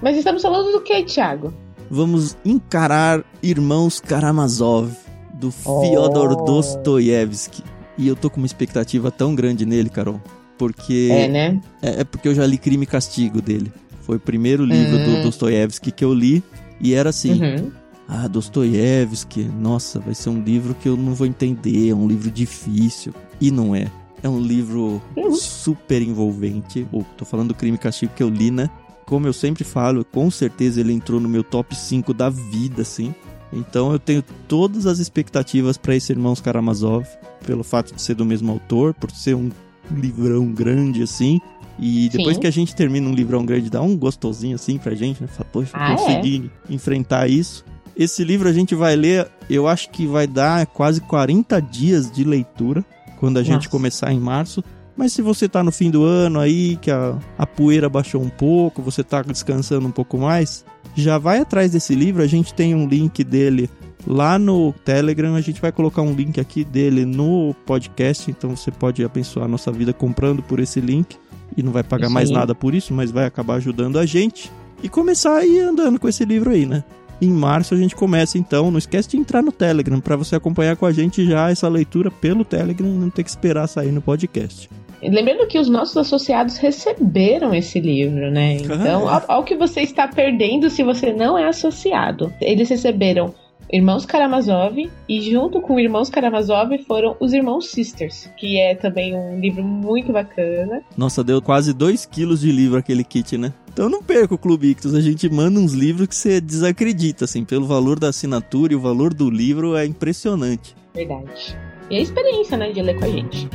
[0.01, 1.53] Mas estamos falando do que, Thiago?
[1.89, 4.91] Vamos encarar Irmãos Karamazov,
[5.33, 6.45] do Fyodor oh.
[6.45, 7.63] Dostoiévski.
[7.97, 10.21] E eu tô com uma expectativa tão grande nele, Carol
[10.61, 11.09] porque.
[11.11, 11.59] É, né?
[11.81, 13.73] É, é, porque eu já li Crime e Castigo dele.
[14.01, 15.03] Foi o primeiro livro uhum.
[15.05, 15.21] do hum.
[15.23, 16.43] Dostoiévski que eu li.
[16.79, 17.41] E era assim.
[17.41, 17.71] Uhum.
[18.07, 22.29] Ah, Dostoiévski, nossa, vai ser um livro que eu não vou entender, é um livro
[22.29, 23.11] difícil.
[23.39, 23.87] E não é.
[24.21, 25.33] É um livro uhum.
[25.33, 26.85] super envolvente.
[26.91, 28.69] Ou tô falando do Crime e Castigo que eu li, né?
[29.07, 33.15] Como eu sempre falo, com certeza ele entrou no meu top 5 da vida, assim.
[33.51, 37.07] Então eu tenho todas as expectativas para esse Irmãos Karamazov,
[37.45, 39.49] pelo fato de ser do mesmo autor, por ser um
[39.95, 41.39] livrão grande assim.
[41.79, 42.41] E depois Sim.
[42.41, 45.27] que a gente termina um livrão grande, dá um gostosinho assim pra gente, né?
[45.27, 46.73] Fala, poxa, ah, consegui é?
[46.73, 47.65] enfrentar isso.
[47.97, 52.23] Esse livro a gente vai ler, eu acho que vai dar quase 40 dias de
[52.23, 52.85] leitura
[53.19, 53.69] quando a gente Nossa.
[53.69, 54.63] começar em março.
[54.95, 58.29] Mas se você tá no fim do ano aí, que a, a poeira baixou um
[58.29, 60.63] pouco, você tá descansando um pouco mais,
[60.95, 62.21] já vai atrás desse livro.
[62.21, 63.69] A gente tem um link dele
[64.05, 68.71] Lá no Telegram a gente vai colocar um link aqui dele no podcast, então você
[68.71, 71.17] pode abençoar a nossa vida comprando por esse link
[71.55, 74.89] e não vai pagar mais nada por isso, mas vai acabar ajudando a gente e
[74.89, 76.83] começar a ir andando com esse livro aí, né?
[77.21, 80.75] Em março a gente começa então, não esquece de entrar no Telegram para você acompanhar
[80.75, 84.01] com a gente já essa leitura pelo Telegram e não ter que esperar sair no
[84.01, 84.67] podcast.
[85.03, 88.53] Lembrando que os nossos associados receberam esse livro, né?
[88.53, 92.31] Então, ah, ao, ao que você está perdendo se você não é associado.
[92.39, 93.33] Eles receberam
[93.71, 99.39] Irmãos Karamazov e junto com Irmãos Karamazov foram os Irmãos Sisters, que é também um
[99.39, 100.81] livro muito bacana.
[100.97, 103.53] Nossa, deu quase 2 quilos de livro aquele kit, né?
[103.71, 107.45] Então não perca o Clube Ictus, a gente manda uns livros que você desacredita, assim,
[107.45, 110.75] pelo valor da assinatura e o valor do livro é impressionante.
[110.93, 111.57] Verdade.
[111.89, 113.47] E a experiência, né, de ler com a gente.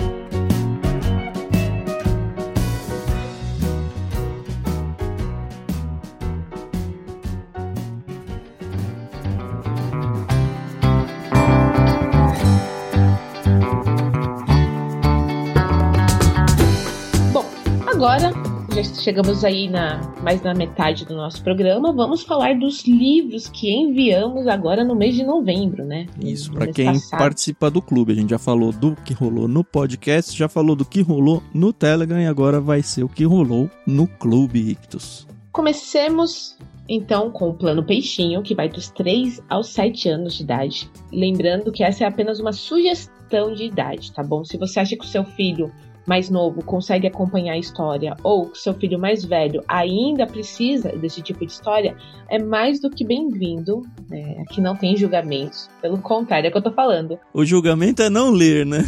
[18.07, 18.33] Agora
[18.73, 21.93] já chegamos aí na mais na metade do nosso programa.
[21.93, 26.07] Vamos falar dos livros que enviamos agora no mês de novembro, né?
[26.23, 27.19] Isso, para quem passado.
[27.19, 28.13] participa do clube.
[28.13, 31.73] A gente já falou do que rolou no podcast, já falou do que rolou no
[31.73, 35.27] Telegram e agora vai ser o que rolou no Clube Ictus.
[35.51, 36.57] Comecemos
[36.89, 40.89] então com o plano Peixinho, que vai dos 3 aos 7 anos de idade.
[41.13, 44.45] Lembrando que essa é apenas uma sugestão de idade, tá bom?
[44.45, 45.73] Se você acha que o seu filho
[46.07, 51.45] mais novo consegue acompanhar a história ou seu filho mais velho ainda precisa desse tipo
[51.45, 51.97] de história,
[52.29, 53.83] é mais do que bem-vindo.
[54.09, 54.43] Né?
[54.43, 55.69] Aqui não tem julgamentos.
[55.83, 57.19] Pelo contrário, é o que eu tô falando.
[57.35, 58.85] O julgamento é não ler, né?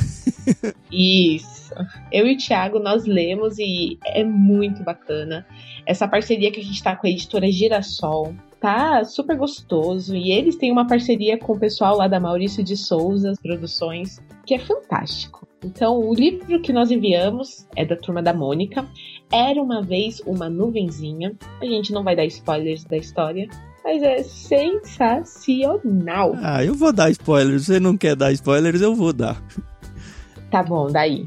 [0.91, 1.75] Isso.
[2.11, 5.47] Eu e o Thiago, nós lemos e é muito bacana.
[5.85, 10.15] Essa parceria que a gente tá com a editora Girassol, tá super gostoso.
[10.15, 14.55] E eles têm uma parceria com o pessoal lá da Maurício de Souza Produções, que
[14.55, 15.47] é fantástico.
[15.63, 18.89] Então, o livro que nós enviamos é da turma da Mônica.
[19.31, 21.35] Era uma vez uma nuvenzinha.
[21.61, 23.47] A gente não vai dar spoilers da história,
[23.85, 26.33] mas é sensacional.
[26.37, 27.67] Ah, eu vou dar spoilers.
[27.67, 29.39] Você não quer dar spoilers, eu vou dar.
[30.51, 31.27] Tá bom, daí.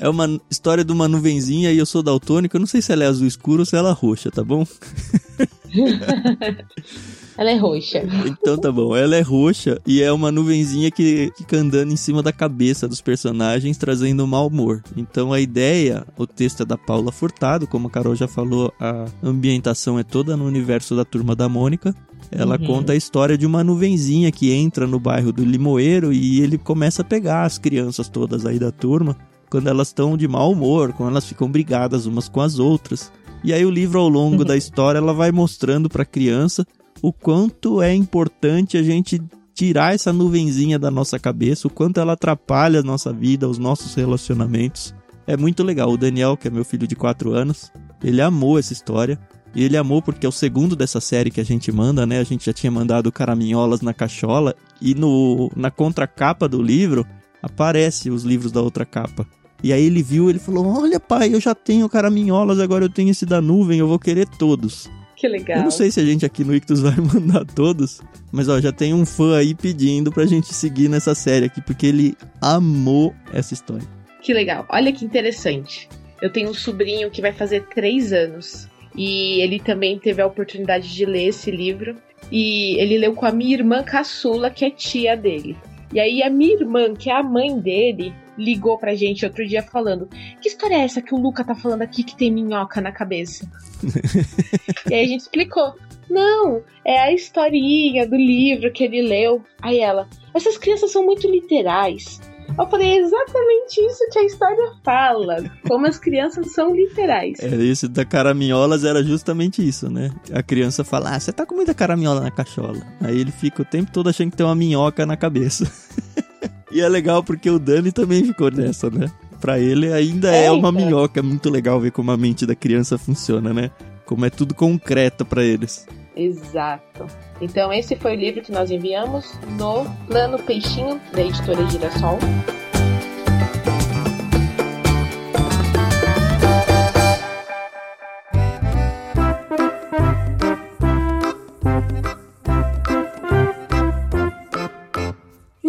[0.00, 2.56] É uma história de uma nuvenzinha e eu sou daltônico.
[2.56, 4.66] Eu não sei se ela é azul escuro ou se ela é roxa, tá bom?
[7.36, 8.02] Ela é roxa.
[8.26, 8.96] Então tá bom.
[8.96, 13.00] Ela é roxa e é uma nuvenzinha que fica andando em cima da cabeça dos
[13.00, 14.82] personagens, trazendo mau humor.
[14.96, 19.06] Então a ideia, o texto é da Paula Furtado, como a Carol já falou, a
[19.22, 21.94] ambientação é toda no universo da Turma da Mônica.
[22.30, 22.66] Ela uhum.
[22.66, 27.02] conta a história de uma nuvenzinha que entra no bairro do Limoeiro e ele começa
[27.02, 29.16] a pegar as crianças todas aí da turma
[29.48, 33.12] quando elas estão de mau humor, quando elas ficam brigadas umas com as outras.
[33.44, 34.44] E aí o livro ao longo uhum.
[34.44, 36.66] da história ela vai mostrando para a criança
[37.02, 39.20] o quanto é importante a gente
[39.54, 43.94] tirar essa nuvenzinha da nossa cabeça, o quanto ela atrapalha a nossa vida, os nossos
[43.94, 44.94] relacionamentos.
[45.26, 45.90] É muito legal.
[45.90, 49.18] O Daniel, que é meu filho de 4 anos, ele amou essa história.
[49.54, 52.18] E ele amou porque é o segundo dessa série que a gente manda, né?
[52.18, 54.54] A gente já tinha mandado Caraminholas na Cachola.
[54.82, 57.06] E no, na contracapa do livro
[57.42, 59.26] aparece os livros da outra capa.
[59.62, 63.10] E aí ele viu, ele falou: Olha, pai, eu já tenho Caraminholas, agora eu tenho
[63.10, 64.90] esse da nuvem, eu vou querer todos.
[65.16, 65.58] Que legal.
[65.58, 68.70] Eu não sei se a gente aqui no Ictus vai mandar todos, mas ó, já
[68.70, 73.54] tem um fã aí pedindo pra gente seguir nessa série aqui, porque ele amou essa
[73.54, 73.86] história.
[74.20, 74.66] Que legal.
[74.68, 75.88] Olha que interessante.
[76.20, 78.68] Eu tenho um sobrinho que vai fazer três anos.
[78.94, 81.96] E ele também teve a oportunidade de ler esse livro.
[82.30, 85.56] E ele leu com a minha irmã caçula, que é tia dele.
[85.92, 89.62] E aí a minha irmã, que é a mãe dele, ligou pra gente outro dia
[89.62, 90.08] falando:
[90.40, 93.48] Que história é essa que o Luca tá falando aqui que tem minhoca na cabeça?
[94.90, 95.74] e aí a gente explicou.
[96.08, 99.42] Não, é a historinha do livro que ele leu.
[99.60, 102.20] Aí ela, essas crianças são muito literais.
[102.58, 105.44] Eu falei, é exatamente isso que a história fala.
[105.66, 107.38] Como as crianças são literais.
[107.40, 110.10] É, isso da caraminholas era justamente isso, né?
[110.32, 112.80] A criança fala, ah, você tá com muita caraminhola na cachola.
[113.00, 115.70] Aí ele fica o tempo todo achando que tem uma minhoca na cabeça.
[116.70, 119.10] E é legal porque o Dani também ficou nessa, né?
[119.40, 121.20] Pra ele ainda é, é uma minhoca.
[121.20, 123.70] É muito legal ver como a mente da criança funciona, né?
[124.04, 125.86] Como é tudo concreto para eles.
[126.16, 127.06] Exato.
[127.40, 132.18] Então esse foi o livro que nós enviamos no Plano Peixinho da editora Girassol.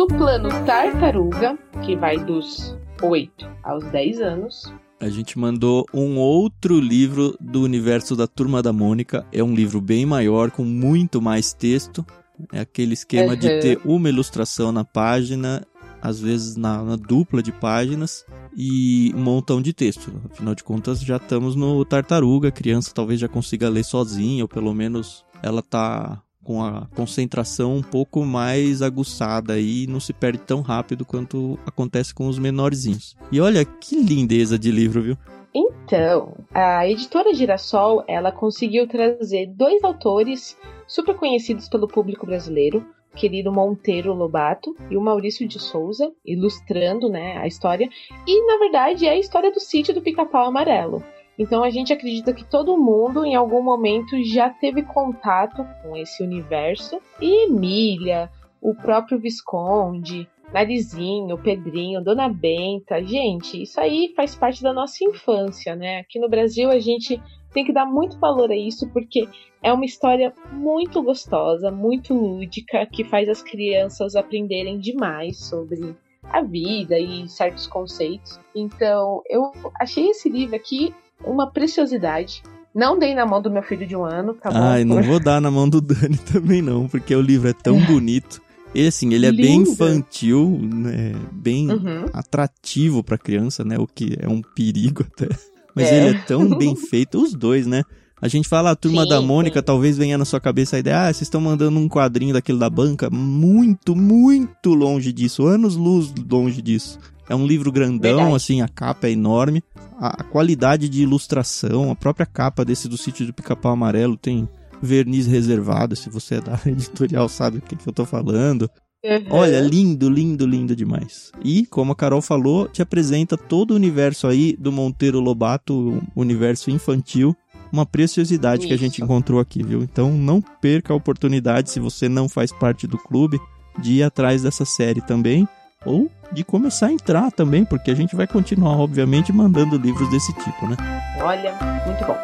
[0.06, 4.74] Plano Tartaruga, que vai dos 8 aos 10 anos.
[5.00, 9.26] A gente mandou um outro livro do universo da Turma da Mônica.
[9.32, 12.06] É um livro bem maior, com muito mais texto.
[12.52, 13.40] É aquele esquema uhum.
[13.40, 15.66] de ter uma ilustração na página,
[16.02, 20.12] às vezes na, na, dupla de páginas, e um montão de texto.
[20.32, 22.50] Afinal de contas, já estamos no Tartaruga.
[22.50, 27.76] A criança talvez já consiga ler sozinha, ou pelo menos ela tá com a concentração
[27.76, 33.18] um pouco mais aguçada e não se perde tão rápido quanto acontece com os menorzinhos.
[33.30, 35.18] E olha que lindeza de livro, viu?
[35.54, 40.58] Então, a editora Girassol, ela conseguiu trazer dois autores
[40.88, 47.38] super conhecidos pelo público brasileiro, querido Monteiro Lobato e o Maurício de Souza, ilustrando né,
[47.38, 47.90] a história.
[48.26, 51.04] E, na verdade, é a história do sítio do Pica-Pau Amarelo.
[51.38, 56.24] Então a gente acredita que todo mundo em algum momento já teve contato com esse
[56.24, 57.00] universo.
[57.22, 58.30] E Emília,
[58.62, 63.04] o próprio Visconde, Narizinho, Pedrinho, Dona Benta.
[63.04, 66.00] Gente, isso aí faz parte da nossa infância, né?
[66.00, 67.22] Aqui no Brasil a gente
[67.54, 69.28] tem que dar muito valor a isso porque
[69.62, 76.42] é uma história muito gostosa, muito lúdica, que faz as crianças aprenderem demais sobre a
[76.42, 78.40] vida e certos conceitos.
[78.56, 82.42] Então, eu achei esse livro aqui uma preciosidade.
[82.74, 84.58] Não dei na mão do meu filho de um ano, tá bom?
[84.58, 87.80] Ai, não vou dar na mão do Dani também não, porque o livro é tão
[87.86, 88.42] bonito.
[88.76, 89.42] Ele, assim, ele é Lindo.
[89.42, 91.14] bem infantil, né?
[91.32, 92.06] Bem uhum.
[92.14, 93.78] atrativo pra criança, né?
[93.80, 95.28] O que é um perigo até.
[95.74, 95.98] Mas é.
[95.98, 97.84] ele é tão bem feito, os dois, né?
[98.20, 99.66] A gente fala a turma sim, da Mônica, sim.
[99.66, 102.70] talvez venha na sua cabeça a ideia, ah, vocês estão mandando um quadrinho daquele da
[102.70, 103.10] banca.
[103.12, 107.00] Muito, muito longe disso, anos luz longe disso.
[107.30, 108.36] É um livro grandão, Verdade.
[108.36, 109.64] assim, a capa é enorme.
[110.00, 114.48] A, a, qualidade de ilustração, a própria capa desse do sítio do Pica-Pau Amarelo tem
[114.82, 115.96] verniz reservado.
[115.96, 118.70] Se você é da editorial, sabe o que, que eu tô falando.
[119.04, 119.26] Uhum.
[119.30, 121.32] Olha, lindo, lindo, lindo demais.
[121.44, 126.22] E, como a Carol falou, te apresenta todo o universo aí do Monteiro Lobato, o
[126.22, 127.36] universo infantil.
[127.72, 128.68] Uma preciosidade Isso.
[128.70, 129.84] que a gente encontrou aqui, viu?
[129.84, 133.38] Então não perca a oportunidade, se você não faz parte do clube,
[133.78, 135.48] de ir atrás dessa série também
[135.86, 140.34] ou de começar a entrar também, porque a gente vai continuar, obviamente, mandando livros desse
[140.34, 140.76] tipo, né?
[141.22, 141.54] Olha,
[141.86, 142.18] muito bom.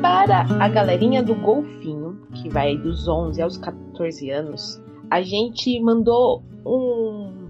[0.00, 4.80] Para a galerinha do golfinho, que vai dos 11 aos 14 anos,
[5.10, 7.48] a gente mandou um.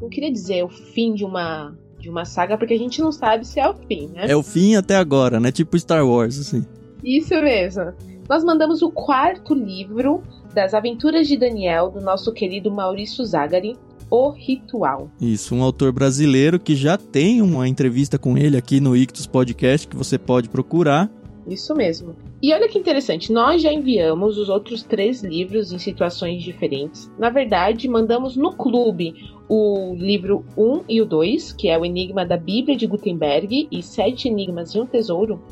[0.00, 3.46] Não queria dizer o fim de uma de uma saga, porque a gente não sabe
[3.46, 4.26] se é o fim, né?
[4.28, 5.50] É o fim até agora, né?
[5.50, 6.64] Tipo Star Wars, assim.
[7.02, 7.92] Isso mesmo.
[8.28, 13.76] Nós mandamos o quarto livro das Aventuras de Daniel, do nosso querido Maurício Zagari,
[14.10, 15.10] O Ritual.
[15.20, 19.86] Isso, um autor brasileiro que já tem uma entrevista com ele aqui no Ictus Podcast,
[19.86, 21.10] que você pode procurar.
[21.46, 22.14] Isso mesmo.
[22.42, 27.10] E olha que interessante, nós já enviamos os outros três livros em situações diferentes.
[27.18, 29.14] Na verdade, mandamos no clube
[29.48, 33.82] o livro 1 e o 2, que é o Enigma da Bíblia de Gutenberg e
[33.82, 35.42] Sete Enigmas de um Tesouro.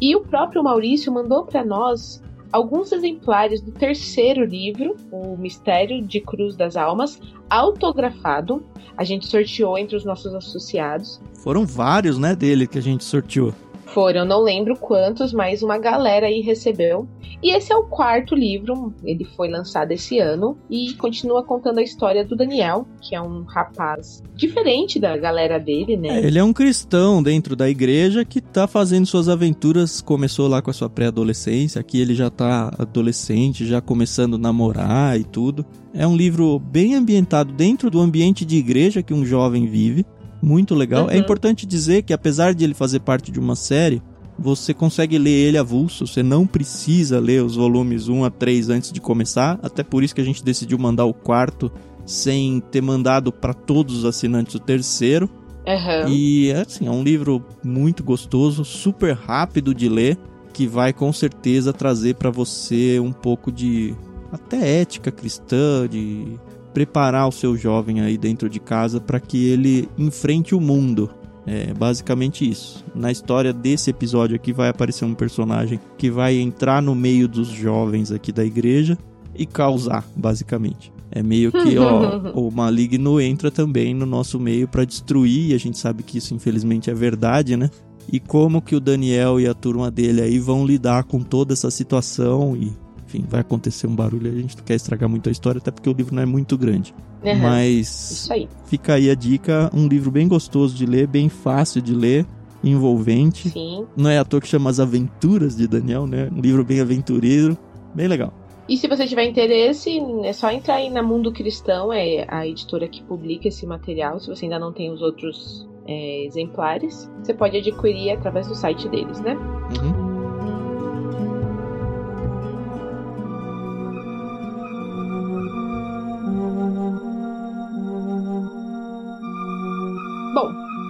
[0.00, 6.20] E o próprio Maurício mandou para nós alguns exemplares do terceiro livro, O Mistério de
[6.20, 8.62] Cruz das Almas, autografado.
[8.96, 11.20] A gente sorteou entre os nossos associados.
[11.34, 13.54] Foram vários, né, dele que a gente sorteou.
[13.92, 17.08] Foram, não lembro quantos, mas uma galera aí recebeu.
[17.42, 21.82] E esse é o quarto livro, ele foi lançado esse ano e continua contando a
[21.82, 26.20] história do Daniel, que é um rapaz diferente da galera dele, né?
[26.20, 30.60] É, ele é um cristão dentro da igreja que tá fazendo suas aventuras, começou lá
[30.60, 35.64] com a sua pré-adolescência, aqui ele já tá adolescente, já começando a namorar e tudo.
[35.94, 40.04] É um livro bem ambientado dentro do ambiente de igreja que um jovem vive.
[40.40, 41.02] Muito legal.
[41.02, 41.10] É uhum.
[41.10, 44.02] É importante dizer que apesar de ele fazer parte de uma série,
[44.38, 48.92] você consegue ler ele avulso, você não precisa ler os volumes 1 a 3 antes
[48.92, 51.70] de começar, até por isso que a gente decidiu mandar o quarto
[52.06, 55.28] sem ter mandado para todos os assinantes o terceiro.
[55.66, 56.08] Uhum.
[56.08, 60.16] E assim, é um livro muito gostoso, super rápido de ler,
[60.54, 63.94] que vai com certeza trazer para você um pouco de
[64.32, 66.38] até ética cristã, de
[66.78, 71.10] preparar o seu jovem aí dentro de casa para que ele enfrente o mundo.
[71.44, 72.84] É basicamente isso.
[72.94, 77.48] Na história desse episódio aqui vai aparecer um personagem que vai entrar no meio dos
[77.48, 78.96] jovens aqui da igreja
[79.34, 80.92] e causar, basicamente.
[81.10, 85.58] É meio que, ó, o maligno entra também no nosso meio para destruir, e a
[85.58, 87.70] gente sabe que isso infelizmente é verdade, né?
[88.12, 91.72] E como que o Daniel e a turma dele aí vão lidar com toda essa
[91.72, 92.70] situação e
[93.08, 94.30] enfim, vai acontecer um barulho.
[94.30, 96.56] A gente não quer estragar muito a história, até porque o livro não é muito
[96.58, 96.94] grande.
[97.24, 98.48] Uhum, Mas aí.
[98.66, 102.26] fica aí a dica: um livro bem gostoso de ler, bem fácil de ler,
[102.62, 103.48] envolvente.
[103.48, 103.86] Sim.
[103.96, 106.28] Não é à toa que chama As Aventuras de Daniel, né?
[106.30, 107.56] Um livro bem aventureiro,
[107.94, 108.32] bem legal.
[108.68, 112.86] E se você tiver interesse, é só entrar aí na Mundo Cristão, é a editora
[112.86, 114.20] que publica esse material.
[114.20, 118.86] Se você ainda não tem os outros é, exemplares, você pode adquirir através do site
[118.90, 119.34] deles, né?
[119.82, 120.07] Uhum.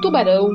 [0.03, 0.49] Tubarão,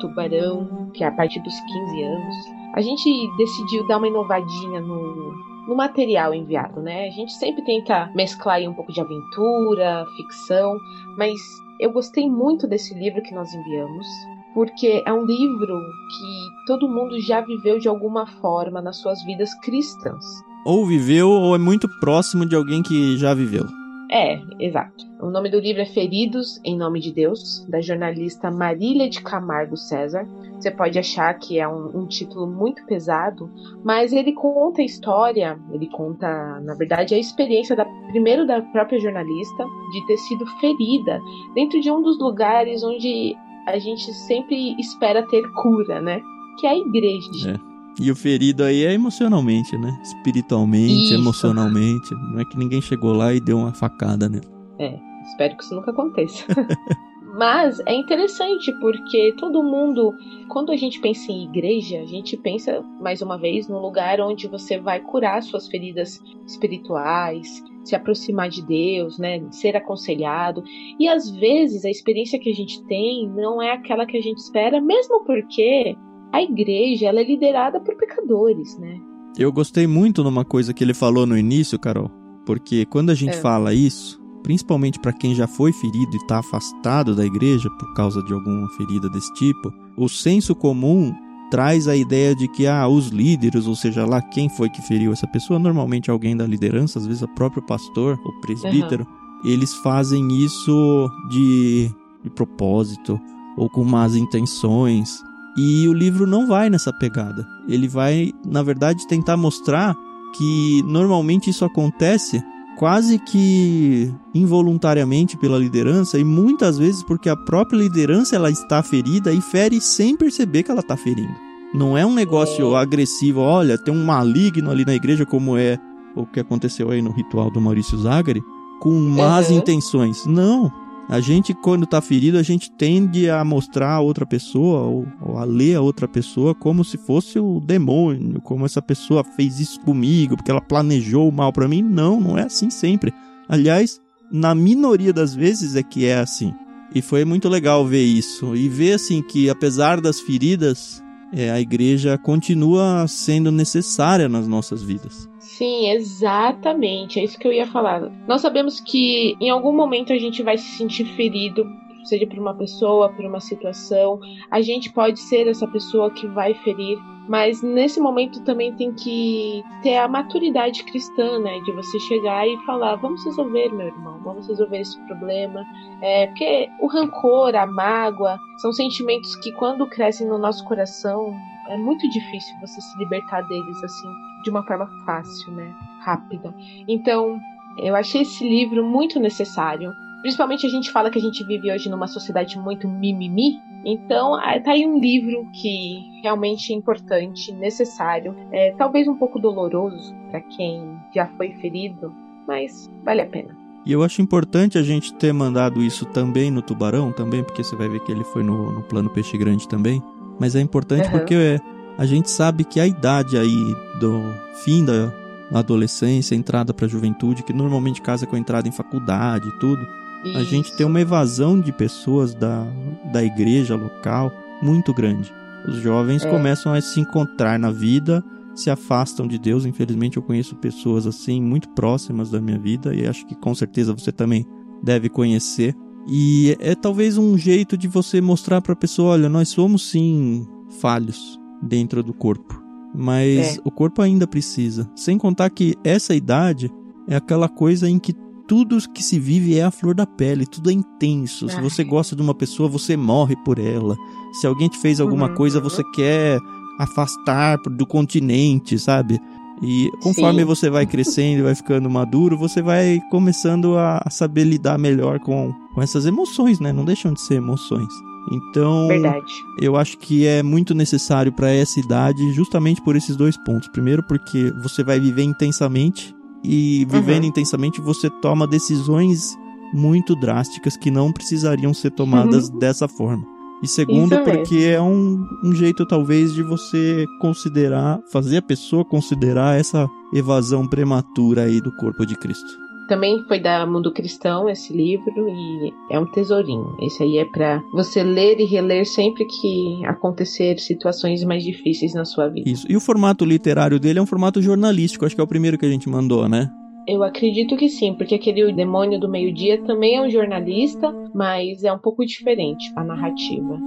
[0.00, 2.34] Tubarão, que é a partir dos 15 anos,
[2.74, 5.32] a gente decidiu dar uma inovadinha no,
[5.68, 7.06] no material enviado, né?
[7.08, 10.76] A gente sempre tenta mesclar um pouco de aventura, ficção,
[11.16, 11.38] mas
[11.78, 14.06] eu gostei muito desse livro que nós enviamos.
[14.54, 19.52] porque é um livro que todo mundo já viveu de alguma forma nas suas vidas
[19.60, 20.24] cristãs.
[20.64, 23.66] Ou viveu ou é muito próximo de alguém que já viveu.
[24.14, 25.06] É, exato.
[25.22, 29.74] O nome do livro é Feridos em Nome de Deus, da jornalista Marília de Camargo
[29.74, 30.28] César.
[30.56, 33.50] Você pode achar que é um, um, título muito pesado,
[33.82, 36.28] mas ele conta a história, ele conta,
[36.60, 41.18] na verdade, a experiência da, primeiro da própria jornalista de ter sido ferida
[41.54, 43.34] dentro de um dos lugares onde
[43.66, 46.20] a gente sempre espera ter cura, né?
[46.60, 47.58] Que é a igreja.
[47.68, 47.71] É.
[48.00, 49.98] E o ferido aí é emocionalmente, né?
[50.02, 51.14] Espiritualmente, isso.
[51.14, 52.14] emocionalmente.
[52.14, 54.46] Não é que ninguém chegou lá e deu uma facada nele.
[54.78, 56.44] É, espero que isso nunca aconteça.
[57.34, 60.14] Mas é interessante porque todo mundo,
[60.48, 64.46] quando a gente pensa em igreja, a gente pensa mais uma vez no lugar onde
[64.46, 70.62] você vai curar suas feridas espirituais, se aproximar de Deus, né, ser aconselhado.
[70.98, 74.38] E às vezes a experiência que a gente tem não é aquela que a gente
[74.38, 75.96] espera, mesmo porque
[76.32, 78.98] a igreja ela é liderada por pecadores, né?
[79.38, 82.10] Eu gostei muito numa coisa que ele falou no início, Carol,
[82.46, 83.40] porque quando a gente é.
[83.40, 88.22] fala isso, principalmente para quem já foi ferido e está afastado da igreja por causa
[88.22, 91.14] de alguma ferida desse tipo, o senso comum
[91.50, 95.12] traz a ideia de que ah, os líderes, ou seja lá quem foi que feriu
[95.12, 99.50] essa pessoa, normalmente alguém da liderança, às vezes o próprio pastor, o presbítero, uhum.
[99.50, 101.90] eles fazem isso de,
[102.22, 103.20] de propósito
[103.56, 105.22] ou com más intenções
[105.56, 107.46] e o livro não vai nessa pegada.
[107.68, 109.94] Ele vai, na verdade, tentar mostrar
[110.36, 112.42] que normalmente isso acontece
[112.78, 119.32] quase que involuntariamente pela liderança e muitas vezes porque a própria liderança ela está ferida
[119.32, 121.34] e fere sem perceber que ela está ferindo.
[121.74, 125.78] Não é um negócio agressivo, olha, tem um maligno ali na igreja como é
[126.14, 128.42] o que aconteceu aí no ritual do Maurício Zagari,
[128.80, 129.58] com más uhum.
[129.58, 130.26] intenções.
[130.26, 130.70] Não,
[131.08, 135.38] a gente, quando tá ferido, a gente tende a mostrar a outra pessoa, ou, ou,
[135.38, 139.80] a ler a outra pessoa como se fosse o demônio, como essa pessoa fez isso
[139.80, 141.82] comigo, porque ela planejou o mal para mim.
[141.82, 143.12] Não, não é assim sempre.
[143.48, 144.00] Aliás,
[144.30, 146.54] na minoria das vezes é que é assim.
[146.94, 148.54] E foi muito legal ver isso.
[148.54, 154.82] E ver, assim, que apesar das feridas, é, a igreja continua sendo necessária nas nossas
[154.82, 155.28] vidas.
[155.38, 157.20] Sim, exatamente.
[157.20, 158.10] É isso que eu ia falar.
[158.26, 161.66] Nós sabemos que em algum momento a gente vai se sentir ferido,
[162.04, 164.18] seja por uma pessoa, por uma situação.
[164.50, 166.98] A gente pode ser essa pessoa que vai ferir,
[167.28, 171.58] mas nesse momento também tem que ter a maturidade cristã, né?
[171.60, 175.64] De você chegar e falar: vamos resolver, meu irmão, vamos resolver esse problema.
[176.00, 181.34] É, porque o rancor, a mágoa, são sentimentos que quando crescem no nosso coração,
[181.68, 184.08] é muito difícil você se libertar deles assim
[184.42, 185.74] de uma forma fácil, né?
[186.00, 186.54] Rápida.
[186.88, 187.40] Então,
[187.78, 189.94] eu achei esse livro muito necessário.
[190.22, 193.60] Principalmente a gente fala que a gente vive hoje numa sociedade muito mimimi.
[193.84, 198.34] Então, tá aí um livro que realmente é importante, necessário.
[198.52, 202.14] É, talvez um pouco doloroso para quem já foi ferido,
[202.46, 203.56] mas vale a pena.
[203.84, 207.74] E eu acho importante a gente ter mandado isso também no Tubarão, também, porque você
[207.74, 210.00] vai ver que ele foi no, no plano Peixe Grande também.
[210.38, 211.18] Mas é importante uhum.
[211.18, 211.60] porque é,
[211.98, 214.22] a gente sabe que a idade aí do
[214.64, 215.12] fim da
[215.52, 219.86] adolescência, entrada para a juventude, que normalmente casa com a entrada em faculdade e tudo,
[220.24, 220.38] Isso.
[220.38, 222.66] a gente tem uma evasão de pessoas da,
[223.12, 225.32] da igreja local muito grande.
[225.66, 226.30] Os jovens é.
[226.30, 229.64] começam a se encontrar na vida, se afastam de Deus.
[229.64, 233.92] Infelizmente, eu conheço pessoas assim muito próximas da minha vida e acho que com certeza
[233.92, 234.46] você também
[234.82, 235.74] deve conhecer.
[236.08, 240.46] E é talvez um jeito de você mostrar para a pessoa: olha, nós somos sim
[240.80, 242.60] falhos dentro do corpo,
[242.94, 243.60] mas é.
[243.64, 244.90] o corpo ainda precisa.
[244.96, 246.70] Sem contar que essa idade
[247.06, 248.12] é aquela coisa em que
[248.46, 251.48] tudo que se vive é a flor da pele, tudo é intenso.
[251.48, 253.96] Se você gosta de uma pessoa, você morre por ela.
[254.40, 255.34] Se alguém te fez alguma uhum.
[255.34, 256.38] coisa, você quer
[256.78, 259.20] afastar do continente, sabe?
[259.62, 260.44] E conforme Sim.
[260.44, 265.54] você vai crescendo e vai ficando maduro, você vai começando a saber lidar melhor com,
[265.74, 266.72] com essas emoções, né?
[266.72, 267.92] Não deixam de ser emoções.
[268.30, 269.32] Então, Verdade.
[269.60, 273.68] eu acho que é muito necessário para essa idade, justamente por esses dois pontos.
[273.68, 276.14] Primeiro, porque você vai viver intensamente
[276.44, 277.28] e vivendo uhum.
[277.28, 279.36] intensamente você toma decisões
[279.72, 282.58] muito drásticas que não precisariam ser tomadas uhum.
[282.58, 283.24] dessa forma.
[283.62, 289.58] E segundo, porque é um, um jeito talvez de você considerar, fazer a pessoa considerar
[289.58, 292.62] essa evasão prematura aí do corpo de Cristo.
[292.92, 296.76] Também foi da Mundo Cristão esse livro e é um tesourinho.
[296.78, 302.04] Esse aí é para você ler e reler sempre que acontecer situações mais difíceis na
[302.04, 302.46] sua vida.
[302.46, 302.66] Isso.
[302.68, 305.64] E o formato literário dele é um formato jornalístico, acho que é o primeiro que
[305.64, 306.50] a gente mandou, né?
[306.86, 311.72] Eu acredito que sim, porque aquele Demônio do Meio-Dia também é um jornalista, mas é
[311.72, 313.58] um pouco diferente a narrativa.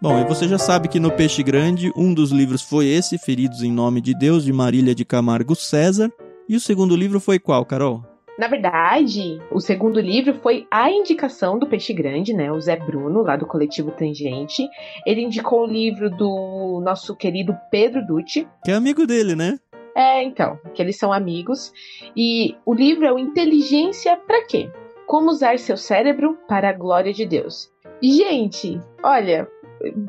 [0.00, 3.64] Bom, e você já sabe que no Peixe Grande, um dos livros foi esse, Feridos
[3.64, 6.08] em Nome de Deus, de Marília de Camargo César.
[6.48, 8.04] E o segundo livro foi qual, Carol?
[8.38, 12.52] Na verdade, o segundo livro foi a indicação do Peixe Grande, né?
[12.52, 14.68] O Zé Bruno, lá do coletivo Tangente.
[15.04, 18.46] Ele indicou o livro do nosso querido Pedro Dutti.
[18.64, 19.58] Que é amigo dele, né?
[19.96, 21.72] É, então, que eles são amigos.
[22.16, 24.70] E o livro é o Inteligência para quê?
[25.08, 27.68] Como usar seu cérebro para a glória de Deus.
[28.00, 29.48] Gente, olha,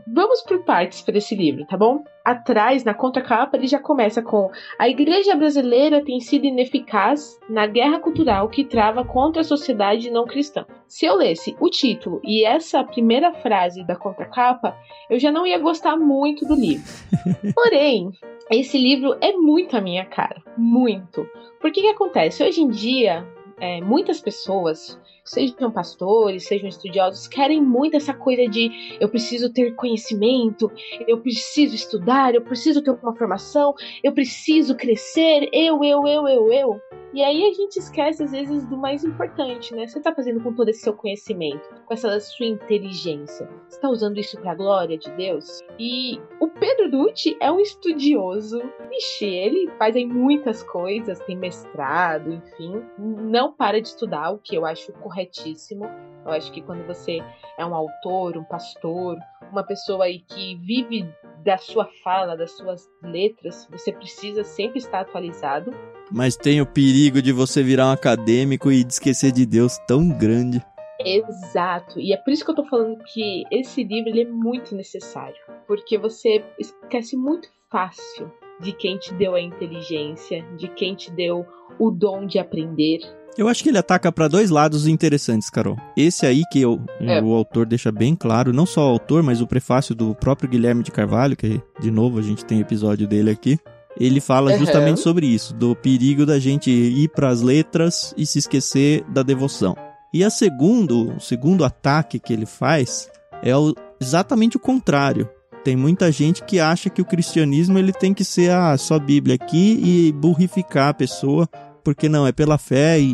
[0.07, 2.03] vamos por partes para esse livro, tá bom?
[2.23, 7.99] Atrás, na contracapa, ele já começa com: A igreja brasileira tem sido ineficaz na guerra
[7.99, 10.65] cultural que trava contra a sociedade não cristã.
[10.87, 14.77] Se eu lesse o título e essa primeira frase da contracapa,
[15.09, 16.85] eu já não ia gostar muito do livro.
[17.53, 18.11] Porém,
[18.51, 20.41] esse livro é muito a minha cara.
[20.57, 21.27] Muito.
[21.61, 22.43] Porque que acontece?
[22.43, 23.27] Hoje em dia,
[23.59, 24.99] é, muitas pessoas
[25.29, 30.71] sejam pastores, sejam estudiosos, querem muito essa coisa de eu preciso ter conhecimento,
[31.07, 36.51] eu preciso estudar, eu preciso ter uma formação, eu preciso crescer, eu, eu, eu, eu,
[36.51, 36.81] eu.
[37.11, 39.87] E aí a gente esquece às vezes do mais importante, né?
[39.87, 43.49] Você está fazendo com todo esse seu conhecimento, com essa sua inteligência.
[43.67, 45.63] Você está usando isso para a glória de Deus?
[45.79, 48.61] E o Pedro Dutti é um estudioso.
[48.91, 54.55] Ixi, ele faz aí muitas coisas, tem mestrado, enfim, não para de estudar, o que
[54.55, 55.85] eu acho corretíssimo.
[56.25, 57.19] Eu acho que quando você
[57.57, 59.17] é um autor, um pastor,
[59.51, 61.07] uma pessoa aí que vive
[61.43, 65.71] da sua fala, das suas letras, você precisa sempre estar atualizado.
[66.11, 70.09] Mas tem o perigo de você virar um acadêmico e de esquecer de Deus tão
[70.09, 70.63] grande.
[70.99, 71.99] Exato.
[71.99, 75.37] E é por isso que eu tô falando que esse livro ele é muito necessário.
[75.65, 81.45] Porque você esquece muito fácil de quem te deu a inteligência, de quem te deu
[81.79, 82.99] o dom de aprender.
[83.37, 85.77] Eu acho que ele ataca para dois lados interessantes, Carol.
[85.95, 87.21] Esse aí que eu, é.
[87.21, 90.83] o autor deixa bem claro, não só o autor, mas o prefácio do próprio Guilherme
[90.83, 93.57] de Carvalho, que de novo a gente tem episódio dele aqui
[93.99, 94.59] ele fala uhum.
[94.59, 99.21] justamente sobre isso, do perigo da gente ir para as letras e se esquecer da
[99.21, 99.75] devoção.
[100.13, 103.09] E a segundo, o segundo ataque que ele faz
[103.43, 105.29] é o, exatamente o contrário.
[105.63, 108.97] Tem muita gente que acha que o cristianismo ele tem que ser a ah, só
[108.97, 111.47] Bíblia aqui e burrificar a pessoa,
[111.93, 113.13] porque não, é pela fé e,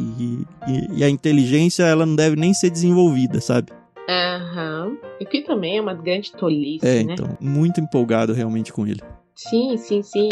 [0.67, 3.71] e, e a inteligência ela não deve nem ser desenvolvida, sabe?
[4.09, 4.87] Aham.
[4.87, 4.97] Uhum.
[5.21, 7.13] O que também é uma grande tolice, é, né?
[7.13, 9.01] então, muito empolgado realmente com ele.
[9.33, 10.27] Sim, sim, sim.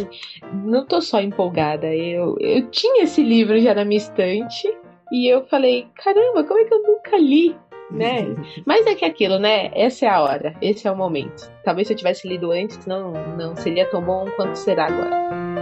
[0.66, 1.88] Não tô só empolgada.
[1.88, 4.68] Eu, eu tinha esse livro já na minha estante
[5.10, 7.56] e eu falei, caramba, como é que eu nunca li?
[7.92, 8.26] Né?
[8.68, 9.72] Mas é que aquilo, né?
[9.74, 11.50] Essa é a hora, esse é o momento.
[11.64, 15.53] Talvez se eu tivesse lido antes, não, não seria tão bom quanto será agora.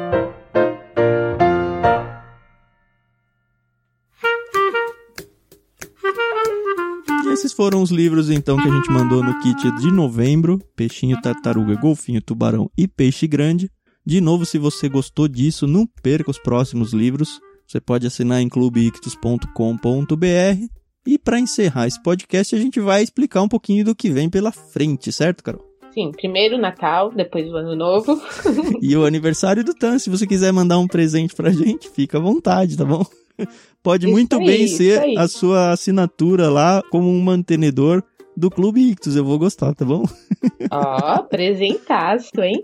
[7.61, 12.19] Foram os livros então que a gente mandou no kit de novembro: Peixinho, Tartaruga, Golfinho,
[12.19, 13.69] Tubarão e Peixe Grande.
[14.03, 17.39] De novo, se você gostou disso, não perca os próximos livros.
[17.67, 19.45] Você pode assinar em clubeictus.com.br.
[21.05, 24.51] E para encerrar esse podcast, a gente vai explicar um pouquinho do que vem pela
[24.51, 25.63] frente, certo, Carol?
[25.93, 28.19] Sim, primeiro o Natal, depois o Ano Novo.
[28.81, 29.99] e o aniversário do Tan.
[29.99, 33.05] Se você quiser mandar um presente pra gente, fica à vontade, tá bom?
[33.83, 38.03] Pode isso muito aí, bem ser a sua assinatura lá como um mantenedor
[38.35, 39.15] do Clube Ictus.
[39.15, 40.03] Eu vou gostar, tá bom?
[40.71, 42.61] Ó, oh, presentaço, hein?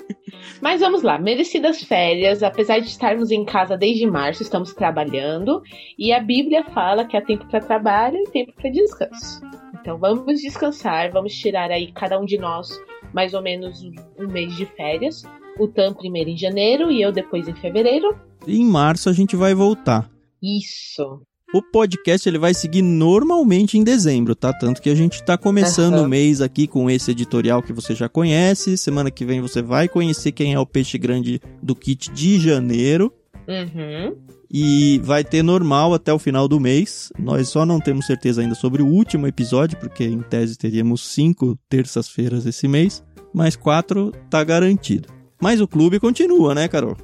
[0.61, 2.41] Mas vamos lá, merecidas férias.
[2.43, 5.61] Apesar de estarmos em casa desde março, estamos trabalhando.
[5.97, 9.41] E a Bíblia fala que há tempo para trabalho e tempo para descanso.
[9.80, 12.70] Então vamos descansar, vamos tirar aí cada um de nós
[13.13, 13.84] mais ou menos
[14.18, 15.24] um mês de férias.
[15.59, 18.15] O Tam primeiro em janeiro e eu depois em fevereiro.
[18.45, 20.09] E em março a gente vai voltar.
[20.41, 21.21] Isso.
[21.53, 24.51] O podcast ele vai seguir normalmente em dezembro, tá?
[24.51, 26.03] Tanto que a gente tá começando uhum.
[26.03, 28.77] o mês aqui com esse editorial que você já conhece.
[28.77, 33.13] Semana que vem você vai conhecer quem é o peixe grande do kit de janeiro.
[33.47, 34.17] Uhum.
[34.51, 37.13] E vai ter normal até o final do mês.
[37.17, 41.57] Nós só não temos certeza ainda sobre o último episódio, porque em tese teríamos cinco
[41.69, 43.01] terças-feiras esse mês.
[43.33, 45.07] Mas quatro tá garantido.
[45.41, 46.97] Mas o clube continua, né, Carol?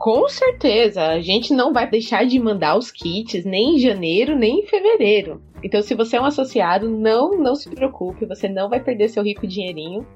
[0.00, 4.60] Com certeza, a gente não vai deixar de mandar os kits nem em janeiro, nem
[4.60, 5.42] em fevereiro.
[5.62, 9.22] Então, se você é um associado, não, não se preocupe, você não vai perder seu
[9.22, 10.06] rico dinheirinho.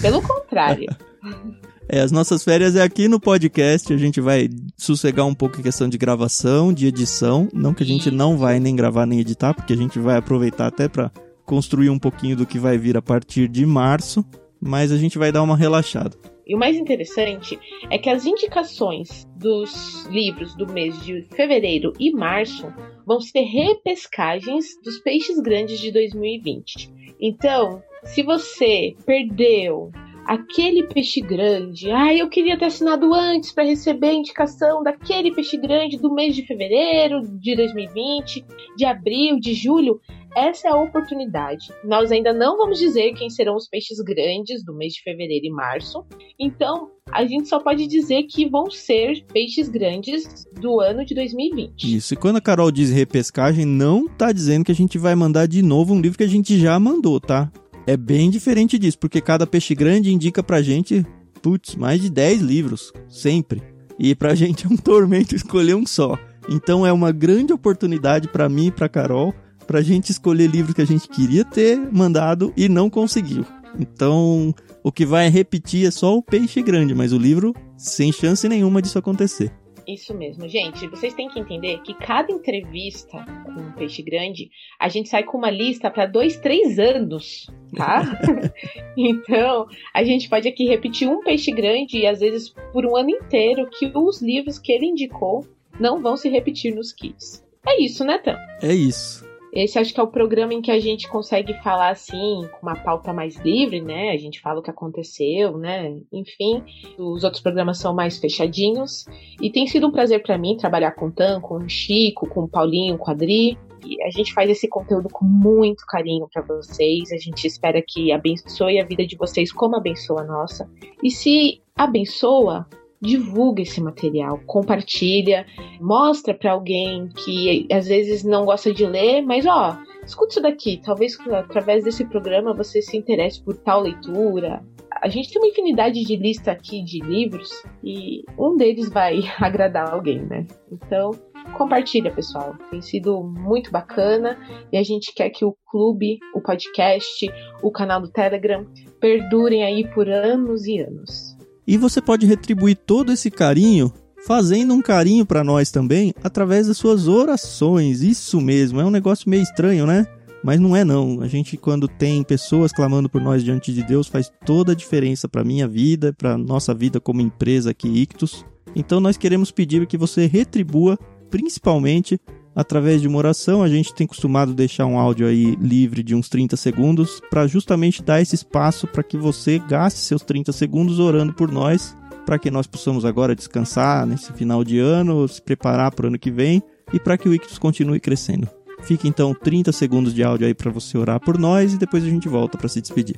[0.00, 0.86] Pelo contrário.
[1.88, 3.92] É, as nossas férias é aqui no podcast.
[3.92, 7.48] A gente vai sossegar um pouco em questão de gravação, de edição.
[7.52, 10.68] Não que a gente não vai nem gravar nem editar, porque a gente vai aproveitar
[10.68, 11.10] até para
[11.44, 14.24] construir um pouquinho do que vai vir a partir de março.
[14.58, 16.16] Mas a gente vai dar uma relaxada.
[16.46, 17.58] E o mais interessante
[17.90, 22.72] é que as indicações dos livros do mês de fevereiro e março
[23.06, 26.90] vão ser repescagens dos peixes grandes de 2020.
[27.20, 29.92] Então, se você perdeu,
[30.26, 31.90] aquele peixe grande.
[31.90, 36.34] Ai, eu queria ter assinado antes para receber a indicação daquele peixe grande do mês
[36.34, 38.44] de fevereiro de 2020,
[38.76, 40.00] de abril, de julho.
[40.34, 41.68] Essa é a oportunidade.
[41.84, 45.50] Nós ainda não vamos dizer quem serão os peixes grandes do mês de fevereiro e
[45.50, 46.04] março.
[46.38, 51.96] Então, a gente só pode dizer que vão ser peixes grandes do ano de 2020.
[51.96, 52.14] Isso.
[52.14, 55.60] E quando a Carol diz repescagem, não tá dizendo que a gente vai mandar de
[55.60, 57.52] novo um livro que a gente já mandou, tá?
[57.86, 61.04] É bem diferente disso, porque cada peixe grande indica pra gente,
[61.40, 63.62] putz, mais de 10 livros, sempre.
[63.98, 66.18] E pra gente é um tormento escolher um só.
[66.48, 69.34] Então é uma grande oportunidade para mim e pra Carol
[69.66, 73.44] pra gente escolher livros que a gente queria ter mandado e não conseguiu.
[73.78, 78.48] Então, o que vai repetir é só o peixe grande, mas o livro sem chance
[78.48, 79.52] nenhuma disso acontecer.
[79.86, 80.86] Isso mesmo, gente.
[80.88, 85.38] Vocês têm que entender que cada entrevista com um peixe grande, a gente sai com
[85.38, 88.02] uma lista para dois, três anos, tá?
[88.96, 93.10] então, a gente pode aqui repetir um peixe grande e às vezes por um ano
[93.10, 95.46] inteiro que os livros que ele indicou
[95.78, 97.44] não vão se repetir nos kits.
[97.66, 98.36] É isso, né, Tam?
[98.60, 99.31] É isso.
[99.52, 102.74] Esse acho que é o programa em que a gente consegue falar assim, com uma
[102.74, 104.10] pauta mais livre, né?
[104.10, 106.00] A gente fala o que aconteceu, né?
[106.10, 106.64] Enfim,
[106.98, 109.04] os outros programas são mais fechadinhos.
[109.42, 112.44] E tem sido um prazer para mim trabalhar com o Tan, com o Chico, com
[112.44, 113.58] o Paulinho, com o Adri.
[113.84, 117.12] E a gente faz esse conteúdo com muito carinho para vocês.
[117.12, 120.66] A gente espera que abençoe a vida de vocês como abençoa a nossa.
[121.02, 122.66] E se abençoa,
[123.02, 125.44] divulga esse material, compartilha,
[125.80, 129.76] mostra para alguém que às vezes não gosta de ler, mas ó,
[130.06, 134.64] escuta isso daqui, talvez através desse programa você se interesse por tal leitura.
[135.02, 137.50] A gente tem uma infinidade de lista aqui de livros
[137.82, 140.46] e um deles vai agradar alguém, né?
[140.70, 141.10] Então,
[141.58, 142.54] compartilha, pessoal.
[142.70, 144.38] Tem sido muito bacana
[144.70, 147.28] e a gente quer que o clube, o podcast,
[147.62, 148.64] o canal do Telegram
[149.00, 151.31] perdurem aí por anos e anos.
[151.66, 153.92] E você pode retribuir todo esse carinho
[154.26, 158.02] fazendo um carinho para nós também através das suas orações.
[158.02, 160.06] Isso mesmo, é um negócio meio estranho, né?
[160.42, 161.20] Mas não é não.
[161.20, 165.28] A gente quando tem pessoas clamando por nós diante de Deus faz toda a diferença
[165.28, 168.44] para minha vida, para nossa vida como empresa aqui Ictus.
[168.74, 170.98] Então nós queremos pedir que você retribua
[171.30, 172.18] principalmente
[172.54, 173.62] através de uma oração.
[173.62, 178.02] A gente tem costumado deixar um áudio aí livre de uns 30 segundos para justamente
[178.02, 182.50] dar esse espaço para que você gaste seus 30 segundos orando por nós, para que
[182.50, 186.62] nós possamos agora descansar nesse final de ano, se preparar para o ano que vem
[186.92, 188.48] e para que o Ictus continue crescendo.
[188.82, 192.08] Fique então 30 segundos de áudio aí para você orar por nós e depois a
[192.08, 193.16] gente volta para se despedir.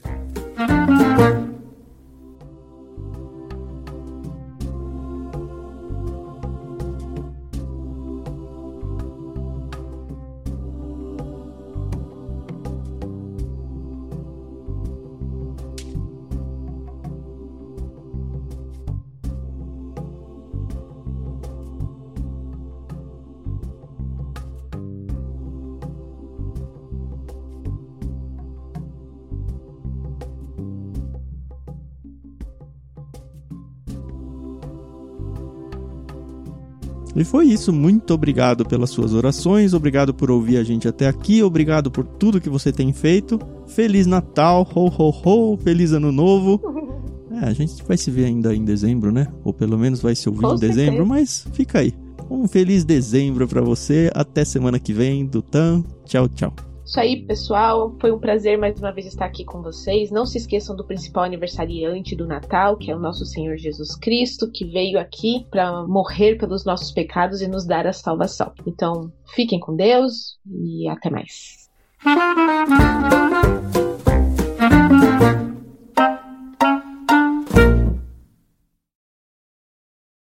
[37.24, 37.72] E foi isso.
[37.72, 42.38] Muito obrigado pelas suas orações, obrigado por ouvir a gente até aqui, obrigado por tudo
[42.38, 43.40] que você tem feito.
[43.66, 46.60] Feliz Natal, ho ho ho, feliz Ano Novo.
[47.42, 49.26] É, a gente vai se ver ainda em dezembro, né?
[49.42, 51.92] Ou pelo menos vai se ouvir Com em dezembro, mas fica aí.
[52.30, 54.08] Um feliz dezembro para você.
[54.14, 55.82] Até semana que vem do TAM.
[56.04, 56.73] Tchau, tchau.
[56.84, 57.96] Isso aí, pessoal.
[57.98, 60.10] Foi um prazer mais uma vez estar aqui com vocês.
[60.10, 64.50] Não se esqueçam do principal aniversariante do Natal, que é o nosso Senhor Jesus Cristo,
[64.52, 68.52] que veio aqui para morrer pelos nossos pecados e nos dar a salvação.
[68.66, 71.70] Então, fiquem com Deus e até mais.